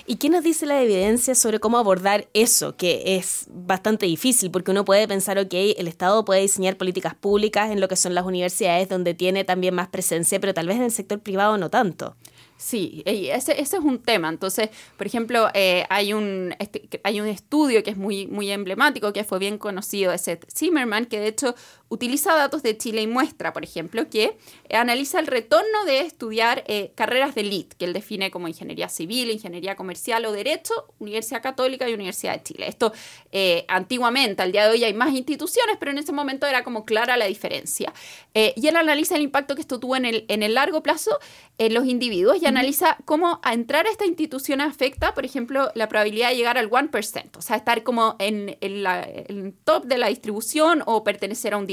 ¿Y 0.07 0.17
qué 0.17 0.29
nos 0.29 0.45
dice 0.45 0.67
la 0.67 0.83
evidencia 0.83 1.35
sobre 1.35 1.61
cómo 1.61 1.79
abordar 1.79 2.29
eso, 2.35 2.77
que 2.77 3.17
es 3.17 3.47
bastante 3.49 4.07
difícil, 4.07 4.51
porque 4.51 4.71
uno 4.71 4.85
puede 4.85 5.09
pensar, 5.09 5.39
ok, 5.39 5.55
el 5.77 5.89
Estado 5.89 6.25
puede 6.25 6.43
diseñar 6.43 6.77
políticas 6.77 7.15
públicas 7.15 7.71
en 7.71 7.81
lo 7.81 7.89
que 7.89 7.97
son 7.97 8.15
las 8.15 8.25
universidades, 8.25 8.89
donde 8.89 9.15
tiene 9.15 9.45
también 9.45 9.75
más 9.75 9.89
presencia, 9.89 10.41
pero 10.41 10.53
tal 10.53 10.67
vez 10.67 10.77
en 10.77 10.83
el 10.83 10.91
sector 10.91 11.21
privado 11.21 11.57
no 11.59 11.71
tanto? 11.71 12.17
Sí, 12.57 13.03
ese, 13.05 13.61
ese, 13.61 13.77
es 13.77 13.85
un 13.85 13.99
tema. 13.99 14.29
Entonces, 14.29 14.71
por 14.97 15.07
ejemplo, 15.07 15.49
eh, 15.55 15.85
hay, 15.91 16.13
un, 16.13 16.55
hay 17.03 17.21
un 17.21 17.27
estudio 17.27 17.83
que 17.83 17.91
es 17.91 17.97
muy, 17.97 18.27
muy 18.27 18.51
emblemático, 18.51 19.13
que 19.13 19.25
fue 19.25 19.39
bien 19.39 19.59
conocido, 19.59 20.13
de 20.13 20.19
Seth 20.19 20.47
Zimmerman, 20.51 21.07
que 21.07 21.19
de 21.19 21.29
hecho 21.29 21.55
utiliza 21.95 22.35
datos 22.35 22.63
de 22.63 22.77
Chile 22.77 23.03
y 23.03 23.07
muestra, 23.07 23.53
por 23.53 23.65
ejemplo, 23.65 24.09
que 24.09 24.37
analiza 24.71 25.21
el 25.21 25.27
retorno 25.27 25.85
de 25.87 26.01
estudiar 26.01 26.65
eh, 26.67 26.93
carreras 26.95 27.35
de 27.35 27.43
elite, 27.43 27.77
que 27.77 27.85
él 27.85 27.93
define 27.93 28.31
como 28.31 28.49
ingeniería 28.49 28.89
civil, 28.89 29.31
ingeniería 29.31 29.77
comercial 29.77 30.25
o 30.27 30.33
derecho, 30.33 30.75
Universidad 30.99 31.43
Católica 31.43 31.89
y 31.89 31.95
Universidad 31.95 32.35
de 32.35 32.43
Chile. 32.43 32.69
Esto 32.69 32.93
eh, 33.33 33.65
antiguamente, 33.69 34.43
al 34.43 34.53
día 34.53 34.65
de 34.65 34.73
hoy 34.73 34.85
hay 34.85 34.95
más 34.95 35.13
instituciones, 35.15 35.77
pero 35.79 35.91
en 35.91 35.99
ese 35.99 36.13
momento 36.13 36.47
era 36.47 36.65
como 36.65 36.85
clara 36.85 37.17
la 37.17 37.27
diferencia. 37.27 37.93
y 38.35 38.67
él 38.67 38.77
analiza 38.77 39.17
el 39.17 39.23
impacto 39.23 39.55
que 39.55 39.61
esto 39.61 39.79
tuvo 39.79 39.97
en 39.97 40.05
el, 40.05 40.25
en 40.29 40.43
el 40.43 40.55
largo 40.55 40.83
plazo 40.83 41.19
en 41.59 41.73
los 41.75 41.87
individuos 41.87 42.43
y 42.43 42.47
analiza 42.47 42.97
cómo 43.05 43.41
a 43.43 43.55
entrar 43.55 43.87
a 43.87 43.91
esta 43.91 44.07
institución 44.07 44.61
afecta, 44.61 45.15
por 45.15 45.25
ejemplo, 45.25 45.71
la 45.75 45.89
probabilidad 45.89 46.31
de 46.31 46.37
llegar 46.37 46.59
al 46.59 46.71
1%, 46.71 47.37
o 47.37 47.43
sea, 47.43 47.57
estar 47.57 47.83
como 47.83 48.17
en, 48.19 48.57
el 48.61 49.55
top 49.65 49.85
de 49.85 49.99
la 49.99 50.09
distribución 50.09 50.83
o 50.87 51.05
pertenecer 51.05 51.55
a 51.55 51.59
un 51.59 51.67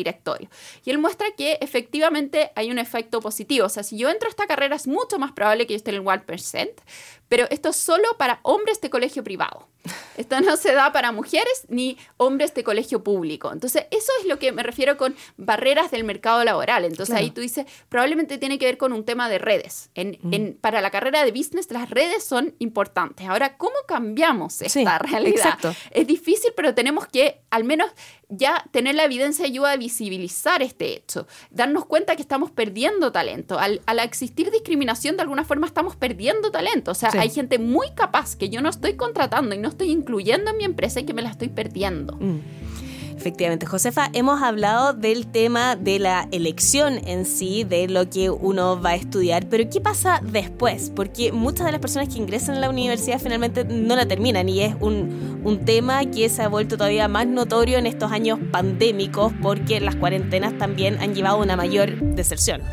Y 0.84 0.90
él 0.90 0.98
muestra 0.98 1.28
que 1.38 1.58
efectivamente 1.62 2.52
hay 2.56 2.72
un 2.72 2.80
efecto 2.80 3.20
positivo, 3.20 3.66
o 3.66 3.70
sea, 3.70 3.84
si 3.84 3.98
yo 3.98 4.10
entro 4.10 4.28
a 4.28 4.32
esta 4.32 4.48
carrera 4.48 4.76
es 4.76 4.88
mucho 4.88 5.20
más 5.20 5.32
probable 5.32 5.68
que 5.68 5.74
yo 5.74 5.78
esté 5.78 5.92
en 5.92 5.98
el 5.98 6.04
1%, 6.04 6.74
pero 7.32 7.48
esto 7.50 7.70
es 7.70 7.78
solo 7.78 8.18
para 8.18 8.42
hombres 8.44 8.82
de 8.82 8.90
colegio 8.90 9.24
privado. 9.24 9.70
Esto 10.18 10.42
no 10.42 10.58
se 10.58 10.74
da 10.74 10.92
para 10.92 11.14
mujeres 11.14 11.66
ni 11.70 11.98
hombres 12.18 12.54
de 12.54 12.64
colegio 12.64 13.04
público. 13.06 13.52
Entonces, 13.54 13.86
eso 13.90 14.12
es 14.20 14.28
lo 14.28 14.38
que 14.38 14.52
me 14.52 14.64
refiero 14.64 14.98
con 14.98 15.16
barreras 15.38 15.92
del 15.92 16.04
mercado 16.04 16.44
laboral. 16.44 16.84
Entonces, 16.84 17.16
ahí 17.16 17.32
tú 17.32 17.40
dices, 17.40 17.66
probablemente 17.88 18.38
tiene 18.38 18.60
que 18.60 18.66
ver 18.66 18.78
con 18.78 18.92
un 18.92 19.06
tema 19.06 19.30
de 19.30 19.40
redes. 19.40 19.90
En, 19.96 20.20
en, 20.34 20.58
para 20.60 20.82
la 20.82 20.92
carrera 20.92 21.24
de 21.24 21.32
business, 21.32 21.72
las 21.72 21.90
redes 21.90 22.26
son 22.26 22.54
importantes. 22.60 23.28
Ahora, 23.28 23.56
¿cómo 23.56 23.76
cambiamos 23.88 24.62
esta 24.62 25.00
realidad? 25.00 25.38
Exacto. 25.38 25.74
Es 25.92 26.06
difícil, 26.06 26.52
pero 26.56 26.76
tenemos 26.76 27.08
que 27.08 27.42
al 27.50 27.64
menos 27.64 27.92
ya 28.32 28.64
tener 28.72 28.96
la 28.96 29.04
evidencia 29.04 29.46
ayuda 29.46 29.72
a 29.72 29.78
visibilizar 29.78 30.62
este 30.62 30.94
hecho, 30.94 31.28
darnos 31.50 31.86
cuenta 31.86 32.16
que 32.16 32.22
estamos 32.22 32.50
perdiendo 32.52 33.12
talento. 33.12 33.60
Al, 33.60 33.82
existir 34.04 34.52
discriminación, 34.52 35.16
de 35.16 35.24
alguna 35.24 35.44
forma 35.44 35.68
estamos 35.68 35.96
perdiendo 35.96 36.50
talento. 36.50 36.92
O 36.92 36.96
sea, 36.96 37.12
hay 37.22 37.30
gente 37.30 37.60
muy 37.60 37.92
capaz 37.92 38.36
que 38.36 38.50
yo 38.50 38.62
no 38.62 38.70
estoy 38.70 38.96
contratando 38.96 39.54
y 39.54 39.60
no 39.60 39.70
estoy 39.70 39.92
incluyendo 39.92 40.50
en 40.50 40.58
mi 40.58 40.64
empresa 40.64 41.02
y 41.02 41.04
que 41.04 41.14
me 41.14 41.22
la 41.22 41.30
estoy 41.30 41.50
perdiendo. 41.50 42.16
Mm. 42.16 42.40
Efectivamente, 43.16 43.68
Josefa, 43.68 44.10
hemos 44.14 44.42
hablado 44.42 44.94
del 44.94 45.28
tema 45.28 45.76
de 45.76 46.00
la 46.00 46.28
elección 46.32 47.00
en 47.08 47.26
sí, 47.26 47.64
de 47.64 47.88
lo 47.88 48.10
que 48.10 48.32
uno 48.32 48.82
va 48.82 48.92
a 48.92 48.96
estudiar, 48.96 49.46
pero 49.48 49.70
¿qué 49.70 49.80
pasa 49.80 50.20
después? 50.24 50.92
Porque 50.96 51.32
muchas 51.32 51.68
de 51.68 51.74
las 51.74 51.82
personas 51.82 52.10
que 52.10 52.18
ingresan 52.18 52.56
a 52.56 52.60
la 52.62 52.72
universidad 52.72 53.20
finalmente 53.20 53.66
no 53.66 53.96
la 53.96 54.08
terminan 54.08 54.50
y 54.50 54.62
es 54.62 54.76
un, 54.80 55.42
un 55.44 55.64
tema 55.64 56.04
que 56.06 56.28
se 56.30 56.42
ha 56.42 56.48
vuelto 56.48 56.76
todavía 56.76 57.08
más 57.08 57.28
notorio 57.28 57.78
en 57.78 57.86
estos 57.86 58.12
años 58.12 58.40
pandémicos 58.52 59.32
porque 59.44 59.80
las 59.80 59.96
cuarentenas 59.96 60.58
también 60.58 60.98
han 61.00 61.14
llevado 61.14 61.36
a 61.36 61.44
una 61.44 61.56
mayor 61.56 61.96
deserción. 62.16 62.64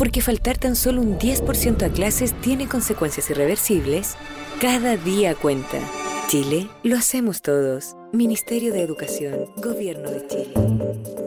Porque 0.00 0.22
faltar 0.22 0.56
tan 0.56 0.76
solo 0.76 1.02
un 1.02 1.18
10% 1.18 1.82
a 1.82 1.90
clases 1.90 2.32
tiene 2.40 2.66
consecuencias 2.66 3.28
irreversibles, 3.28 4.16
cada 4.58 4.96
día 4.96 5.34
cuenta. 5.34 5.78
Chile, 6.26 6.68
lo 6.82 6.96
hacemos 6.96 7.42
todos. 7.42 7.96
Ministerio 8.10 8.72
de 8.72 8.80
Educación, 8.80 9.52
Gobierno 9.58 10.10
de 10.10 10.26
Chile. 10.26 11.19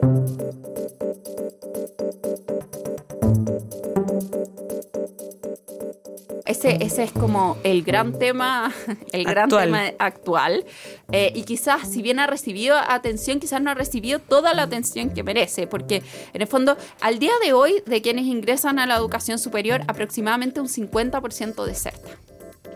Ese, 6.63 6.81
ese, 6.81 7.03
es 7.03 7.11
como 7.11 7.57
el 7.65 7.83
gran 7.83 8.17
tema, 8.17 8.73
el 9.11 9.25
gran 9.25 9.45
actual. 9.45 9.65
tema 9.65 9.83
actual. 9.99 10.65
Eh, 11.11 11.33
y 11.35 11.43
quizás, 11.43 11.89
si 11.89 12.01
bien 12.01 12.19
ha 12.19 12.27
recibido 12.27 12.77
atención, 12.77 13.41
quizás 13.41 13.61
no 13.61 13.69
ha 13.69 13.73
recibido 13.73 14.19
toda 14.19 14.53
la 14.53 14.63
atención 14.63 15.09
que 15.09 15.23
merece, 15.23 15.67
porque 15.67 16.01
en 16.33 16.41
el 16.41 16.47
fondo, 16.47 16.77
al 17.01 17.19
día 17.19 17.33
de 17.43 17.51
hoy, 17.51 17.83
de 17.85 18.01
quienes 18.01 18.27
ingresan 18.27 18.79
a 18.79 18.85
la 18.85 18.95
educación 18.95 19.39
superior, 19.39 19.81
aproximadamente 19.89 20.61
un 20.61 20.69
50% 20.69 21.65
deserta. 21.65 22.17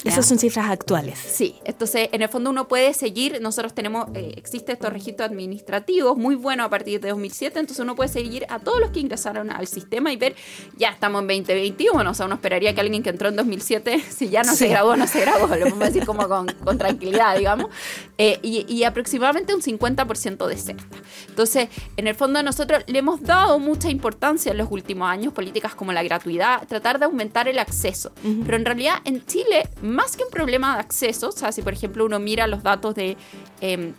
Esas 0.03 0.25
son 0.25 0.39
cifras 0.39 0.69
actuales. 0.69 1.17
Sí, 1.19 1.55
entonces 1.63 2.09
en 2.11 2.21
el 2.21 2.29
fondo 2.29 2.49
uno 2.49 2.67
puede 2.67 2.93
seguir, 2.93 3.41
nosotros 3.41 3.73
tenemos, 3.73 4.07
eh, 4.13 4.33
existe 4.37 4.71
estos 4.71 4.91
registros 4.91 5.29
administrativos 5.29 6.17
muy 6.17 6.35
buenos 6.35 6.65
a 6.67 6.69
partir 6.69 6.99
de 6.99 7.09
2007, 7.09 7.59
entonces 7.59 7.83
uno 7.83 7.95
puede 7.95 8.09
seguir 8.09 8.45
a 8.49 8.59
todos 8.59 8.79
los 8.79 8.91
que 8.91 8.99
ingresaron 8.99 9.51
al 9.51 9.67
sistema 9.67 10.11
y 10.11 10.17
ver, 10.17 10.35
ya 10.77 10.89
estamos 10.89 11.21
en 11.21 11.27
2021, 11.27 12.09
o 12.09 12.13
sea, 12.13 12.25
uno 12.25 12.35
esperaría 12.35 12.73
que 12.73 12.81
alguien 12.81 13.03
que 13.03 13.09
entró 13.09 13.29
en 13.29 13.35
2007, 13.35 14.03
si 14.09 14.29
ya 14.29 14.43
no 14.43 14.53
se 14.55 14.67
graduó, 14.67 14.95
no 14.95 15.07
se 15.07 15.21
graduó, 15.21 15.47
lo 15.47 15.65
podemos 15.65 15.79
decir 15.79 16.05
como 16.05 16.27
con, 16.27 16.47
con 16.63 16.77
tranquilidad, 16.77 17.37
digamos. 17.37 17.67
eh, 18.17 18.39
y, 18.41 18.83
aproximadamente 18.83 19.53
un 19.53 19.61
50% 19.61 20.47
deserta. 20.47 20.83
Entonces, 21.27 21.69
en 21.97 22.07
el 22.07 22.15
fondo 22.15 22.41
nosotros 22.41 22.83
le 22.87 22.99
hemos 22.99 23.21
dado 23.21 23.59
mucha 23.59 23.89
importancia 23.89 24.51
en 24.51 24.57
los 24.57 24.71
últimos 24.71 25.09
años, 25.09 25.33
políticas 25.33 25.75
como 25.75 25.91
la 25.91 26.03
gratuidad, 26.03 26.65
tratar 26.67 26.99
de 26.99 27.05
aumentar 27.05 27.47
el 27.47 27.59
acceso. 27.59 28.11
Pero 28.45 28.57
en 28.57 28.65
realidad 28.65 28.95
en 29.05 29.25
Chile, 29.25 29.69
más 29.87 30.15
que 30.15 30.23
un 30.23 30.29
problema 30.29 30.75
de 30.75 30.81
acceso, 30.81 31.29
o 31.29 31.31
sea, 31.31 31.51
si 31.51 31.61
por 31.61 31.73
ejemplo 31.73 32.05
uno 32.05 32.19
mira 32.19 32.47
los 32.47 32.63
datos 32.63 32.95
de 32.95 33.17
em, 33.61 33.93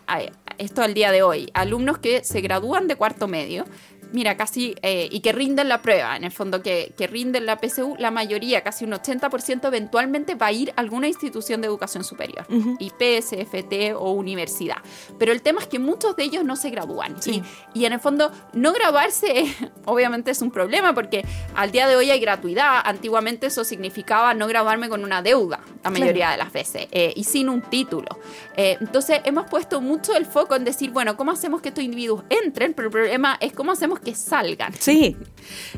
esto 0.57 0.81
al 0.81 0.93
día 0.93 1.11
de 1.11 1.23
hoy, 1.23 1.49
alumnos 1.53 1.97
que 1.97 2.23
se 2.23 2.41
gradúan 2.41 2.87
de 2.87 2.95
cuarto 2.95 3.27
medio, 3.27 3.65
mira, 4.11 4.37
casi, 4.37 4.75
eh, 4.81 5.07
y 5.11 5.19
que 5.21 5.31
rinden 5.31 5.69
la 5.69 5.81
prueba, 5.81 6.15
en 6.15 6.23
el 6.23 6.31
fondo, 6.31 6.61
que, 6.61 6.93
que 6.97 7.07
rinden 7.07 7.45
la 7.45 7.59
PSU, 7.59 7.95
la 7.97 8.11
mayoría, 8.11 8.61
casi 8.61 8.85
un 8.85 8.91
80% 8.91 9.67
eventualmente 9.67 10.35
va 10.35 10.47
a 10.47 10.51
ir 10.51 10.71
a 10.75 10.81
alguna 10.81 11.07
institución 11.07 11.61
de 11.61 11.67
educación 11.67 12.03
superior, 12.03 12.45
IP, 12.79 13.21
CFT 13.21 13.95
o 13.95 14.11
universidad. 14.11 14.77
Pero 15.17 15.31
el 15.31 15.41
tema 15.41 15.61
es 15.61 15.67
que 15.67 15.79
muchos 15.79 16.15
de 16.15 16.23
ellos 16.23 16.43
no 16.43 16.55
se 16.55 16.69
gradúan. 16.69 17.15
Y, 17.25 17.43
y, 17.73 17.85
en 17.85 17.93
el 17.93 17.99
fondo, 17.99 18.31
no 18.53 18.73
graduarse 18.73 19.45
obviamente 19.85 20.31
es 20.31 20.41
un 20.41 20.51
problema 20.51 20.93
porque 20.93 21.25
al 21.55 21.71
día 21.71 21.87
de 21.87 21.95
hoy 21.95 22.11
hay 22.11 22.19
gratuidad. 22.19 22.81
Antiguamente 22.83 23.47
eso 23.47 23.63
significaba 23.63 24.33
no 24.33 24.47
graduarme 24.47 24.89
con 24.89 25.03
una 25.03 25.21
deuda, 25.21 25.59
la 25.83 25.89
mayoría 25.89 26.31
de 26.31 26.37
las 26.37 26.51
veces, 26.51 26.87
eh, 26.91 27.13
y 27.15 27.23
sin 27.23 27.49
un 27.49 27.61
título. 27.61 28.19
Eh, 28.55 28.77
entonces, 28.79 29.21
hemos 29.25 29.49
puesto 29.49 29.81
mucho 29.81 30.15
el 30.15 30.25
foco 30.25 30.55
en 30.55 30.63
decir, 30.63 30.91
bueno, 30.91 31.17
¿cómo 31.17 31.31
hacemos 31.31 31.61
que 31.61 31.69
estos 31.69 31.83
individuos 31.83 32.23
entren? 32.29 32.73
Pero 32.73 32.87
el 32.87 32.91
problema 32.91 33.37
es 33.39 33.53
cómo 33.53 33.71
hacemos 33.71 33.98
que 33.99 34.15
salgan. 34.15 34.73
Sí. 34.79 35.15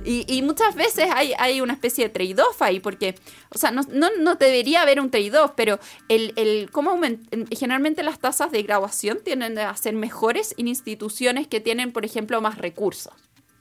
Y, 0.03 0.41
muchas 0.41 0.75
veces 0.75 1.07
hay, 1.13 1.33
hay, 1.37 1.61
una 1.61 1.73
especie 1.73 2.05
de 2.05 2.09
trade-off 2.09 2.61
ahí, 2.61 2.79
porque, 2.79 3.15
o 3.49 3.57
sea, 3.57 3.71
no, 3.71 3.81
no, 3.89 4.35
debería 4.35 4.81
haber 4.81 4.99
un 4.99 5.09
trade-off, 5.11 5.51
pero 5.55 5.79
el, 6.09 6.33
el 6.35 6.69
cómo 6.71 6.99
generalmente 7.51 8.03
las 8.03 8.19
tasas 8.19 8.51
de 8.51 8.63
graduación 8.63 9.19
tienden 9.23 9.57
a 9.59 9.75
ser 9.77 9.93
mejores 9.93 10.55
en 10.57 10.67
instituciones 10.67 11.47
que 11.47 11.59
tienen, 11.59 11.91
por 11.91 12.05
ejemplo, 12.05 12.41
más 12.41 12.57
recursos. 12.57 13.13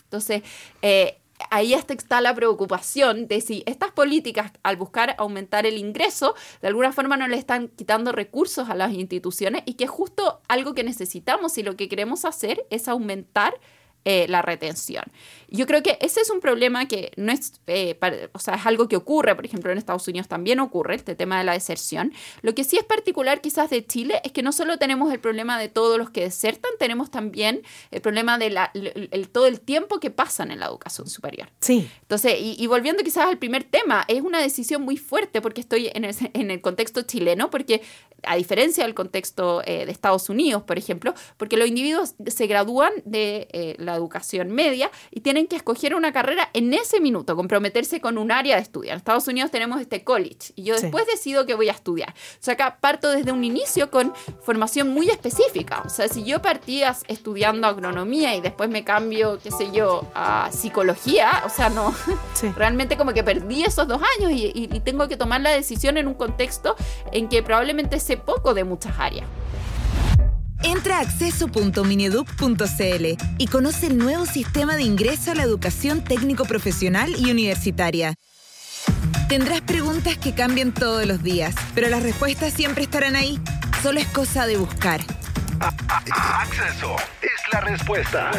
Entonces, 0.05 0.43
eh, 0.83 1.21
ahí 1.50 1.73
está 1.73 2.21
la 2.21 2.35
preocupación 2.35 3.26
de 3.29 3.40
si 3.40 3.62
estas 3.67 3.93
políticas, 3.93 4.52
al 4.62 4.76
buscar 4.76 5.14
aumentar 5.19 5.67
el 5.67 5.79
ingreso, 5.79 6.35
de 6.61 6.69
alguna 6.69 6.93
forma 6.93 7.17
no 7.17 7.29
le 7.29 7.37
están 7.37 7.69
quitando 7.69 8.12
recursos 8.12 8.69
a 8.69 8.75
las 8.75 8.93
instituciones 8.93 9.62
y 9.64 9.75
que 9.75 9.85
es 9.85 9.90
justo 9.90 10.40
algo 10.49 10.75
que 10.75 10.85
necesitamos 10.85 11.57
y 11.59 11.62
lo 11.62 11.76
que 11.76 11.88
queremos 11.88 12.25
hacer 12.25 12.67
es 12.71 12.88
aumentar 12.88 13.55
eh, 14.04 14.26
la 14.28 14.40
retención. 14.42 15.04
Yo 15.49 15.66
creo 15.66 15.83
que 15.83 15.99
ese 16.00 16.21
es 16.21 16.30
un 16.30 16.40
problema 16.40 16.87
que 16.87 17.12
no 17.16 17.33
es, 17.33 17.61
eh, 17.66 17.99
o 18.33 18.38
sea, 18.38 18.54
es 18.54 18.64
algo 18.64 18.88
que 18.88 18.97
ocurre, 18.97 19.35
por 19.35 19.45
ejemplo, 19.45 19.71
en 19.71 19.78
Estados 19.78 20.07
Unidos 20.09 20.28
también 20.28 20.61
ocurre, 20.61 20.95
este 20.95 21.14
tema 21.14 21.38
de 21.38 21.45
la 21.45 21.52
deserción. 21.52 22.12
Lo 22.40 22.54
que 22.54 22.64
sí 22.64 22.78
es 22.78 22.85
particular 22.85 23.40
quizás 23.40 23.69
de 23.69 23.85
Chile 23.85 24.21
es 24.25 24.33
que 24.33 24.42
no 24.42 24.52
solo 24.52 24.78
tenemos 24.78 25.12
el 25.12 25.21
problema 25.21 25.59
de 25.59 25.69
todos 25.69 25.99
los 25.99 26.11
que 26.11 26.23
desertan, 26.23 26.71
tenemos 26.78 27.11
también 27.11 27.62
el 27.90 28.00
problema 28.00 28.38
de 28.38 28.50
la, 28.50 28.71
el, 28.75 29.28
todo 29.28 29.47
el 29.47 29.61
tiempo 29.61 30.00
que 30.00 30.11
pasan 30.11 30.50
en 30.50 30.61
la 30.61 30.66
educación 30.66 31.09
superior. 31.09 31.49
Sí. 31.61 31.90
Entonces, 32.02 32.37
y, 32.38 32.66
volviendo 32.69 33.02
quizás 33.02 33.26
al 33.26 33.38
primer 33.38 33.64
tema, 33.64 34.04
es 34.09 34.23
una 34.23 34.40
decisión 34.40 34.83
muy 34.83 34.97
fuerte 34.97 35.42
porque 35.42 35.61
estoy 35.61 35.90
en 35.92 36.04
el, 36.04 36.14
en 36.33 36.50
el 36.50 36.61
contexto 36.61 37.02
chileno, 37.02 37.50
porque 37.50 37.83
a 38.25 38.37
diferencia 38.37 38.85
del 38.85 38.95
contexto 38.95 39.62
eh, 39.65 39.87
de 39.87 39.93
Estados 39.93 40.29
Unidos, 40.29 40.62
por 40.62 40.79
ejemplo, 40.79 41.15
porque 41.37 41.57
los 41.57 41.69
individuos 41.69 42.15
se 42.27 42.47
gradúan 42.47 42.93
de 43.05 43.77
la 43.79 43.95
educación 43.95 44.50
media 44.50 44.91
y 45.11 45.21
tienen 45.21 45.47
que 45.47 45.57
escoger 45.57 45.95
una 45.95 46.12
carrera 46.12 46.50
en 46.53 46.73
ese 46.75 47.00
minuto, 47.00 47.37
comprometerse 47.37 48.00
con 48.00 48.19
un 48.19 48.33
área 48.33 48.57
de 48.57 48.62
estudio. 48.62 48.91
En 48.93 48.97
Estados 48.97 49.27
Unidos 49.29 49.50
tenemos 49.50 49.81
este 49.81 50.05
college 50.05 50.53
y 50.55 50.65
yo 50.65 50.75
después 50.75 51.07
decido 51.07 51.47
que 51.47 51.55
voy 51.55 51.69
a 51.69 51.73
estudiar. 51.73 52.11
O 52.11 52.43
sea, 52.43 52.55
acá 52.55 52.79
parto 52.81 53.11
desde 53.11 53.33
un 53.33 53.45
inicio 53.45 53.91
con 53.91 54.12
formación 54.43 54.89
muy 54.89 55.09
específica. 55.09 55.83
O 55.85 55.89
sea, 55.89 56.09
si 56.09 56.25
yo 56.25 56.43
partía 56.43 56.97
estudiando 57.09 57.67
agronomía 57.67 58.35
y 58.35 58.41
después 58.41 58.71
me 58.71 58.85
cambio, 58.85 59.39
qué 59.43 59.50
sé 59.50 59.71
yo, 59.73 60.07
a 60.15 60.50
psicología, 60.53 61.43
o 61.45 61.49
sea, 61.49 61.69
no, 61.69 61.95
realmente 62.57 62.97
como 62.97 63.12
que 63.12 63.23
perdí 63.23 63.65
esos 63.65 63.87
dos 63.89 64.00
años 64.19 64.33
y, 64.33 64.53
y 64.55 64.81
tengo 64.81 65.09
que 65.09 65.17
tomar 65.17 65.41
la 65.41 65.50
decisión 65.50 65.97
en 65.97 66.07
un 66.07 66.15
contexto 66.15 66.77
en 67.12 67.29
que 67.29 67.43
probablemente 67.43 68.00
poco 68.17 68.55
de 68.55 68.64
muchas 68.64 68.99
áreas. 68.99 69.26
Entra 70.62 70.99
a 70.99 71.00
acceso.mineduc.cl 71.00 73.07
y 73.38 73.47
conoce 73.47 73.87
el 73.87 73.97
nuevo 73.97 74.26
sistema 74.26 74.76
de 74.76 74.82
ingreso 74.82 75.30
a 75.30 75.35
la 75.35 75.45
educación 75.45 76.04
técnico 76.04 76.45
profesional 76.45 77.15
y 77.19 77.30
universitaria. 77.30 78.15
Tendrás 79.28 79.63
preguntas 79.63 80.19
que 80.19 80.35
cambian 80.35 80.75
todos 80.75 81.06
los 81.06 81.23
días, 81.23 81.54
pero 81.75 81.89
las 81.89 82.02
respuestas 82.02 82.52
siempre 82.52 82.85
estarán 82.85 83.17
ahí. 83.17 83.41
Solo 83.82 84.00
es 84.00 84.06
cosa 84.08 84.47
de 84.47 84.58
buscar. 84.58 85.00
Acceso 85.61 86.97
es 87.23 87.52
la 87.52 87.61
respuesta. 87.61 88.30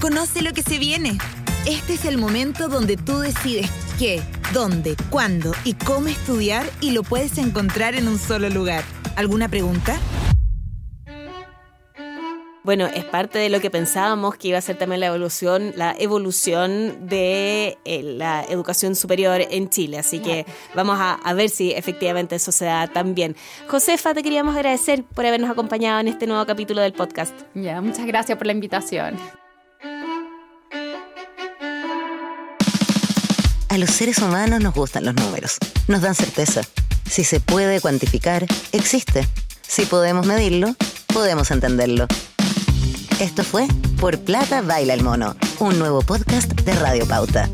Conoce 0.00 0.42
lo 0.42 0.52
que 0.52 0.62
se 0.62 0.78
viene. 0.78 1.18
Este 1.66 1.94
es 1.94 2.04
el 2.04 2.18
momento 2.18 2.68
donde 2.68 2.96
tú 2.96 3.18
decides 3.18 3.68
qué, 3.98 4.22
dónde, 4.52 4.96
cuándo 5.10 5.52
y 5.64 5.74
cómo 5.74 6.08
estudiar 6.08 6.64
y 6.80 6.92
lo 6.92 7.02
puedes 7.02 7.36
encontrar 7.38 7.94
en 7.94 8.08
un 8.08 8.18
solo 8.18 8.48
lugar. 8.48 8.84
¿Alguna 9.18 9.48
pregunta? 9.48 9.98
bueno, 12.62 12.86
es 12.86 13.04
parte 13.04 13.38
de 13.38 13.48
lo 13.48 13.60
que 13.60 13.68
pensábamos 13.68 14.36
que 14.36 14.48
iba 14.48 14.58
a 14.58 14.60
ser 14.60 14.76
también 14.76 15.00
la 15.00 15.06
evolución, 15.06 15.72
la 15.74 15.96
evolución 15.98 17.08
de 17.08 17.78
eh, 17.84 18.02
la 18.02 18.44
educación 18.44 18.94
superior 18.94 19.40
en 19.50 19.70
Chile. 19.70 19.98
Así 19.98 20.20
que 20.20 20.46
vamos 20.74 20.98
a, 21.00 21.32
ver 21.32 21.48
si 21.48 21.72
efectivamente 21.72 22.36
eso 22.36 22.52
se 22.52 22.66
da 22.66 22.86
también. 22.86 23.34
Josefa, 23.66 24.14
te 24.14 24.22
queríamos 24.22 24.54
agradecer 24.54 25.02
por 25.02 25.26
habernos 25.26 25.50
acompañado 25.50 25.98
en 25.98 26.06
este 26.06 26.28
nuevo 26.28 26.46
capítulo 26.46 26.82
del 26.82 26.92
podcast. 26.92 27.34
Ya, 27.54 27.80
muchas 27.80 28.06
gracias 28.06 28.38
por 28.38 28.46
la 28.46 28.52
invitación. 28.52 29.16
Los 33.78 33.90
seres 33.90 34.18
humanos 34.18 34.60
nos 34.60 34.74
gustan 34.74 35.04
los 35.04 35.14
números, 35.14 35.58
nos 35.86 36.02
dan 36.02 36.16
certeza. 36.16 36.62
Si 37.08 37.22
se 37.22 37.38
puede 37.38 37.80
cuantificar, 37.80 38.44
existe. 38.72 39.24
Si 39.62 39.86
podemos 39.86 40.26
medirlo, 40.26 40.74
podemos 41.06 41.52
entenderlo. 41.52 42.08
Esto 43.20 43.44
fue 43.44 43.68
Por 44.00 44.18
Plata 44.18 44.62
Baila 44.62 44.94
el 44.94 45.04
Mono, 45.04 45.36
un 45.60 45.78
nuevo 45.78 46.02
podcast 46.02 46.52
de 46.54 46.72
Radio 46.72 47.06
Pauta. 47.06 47.48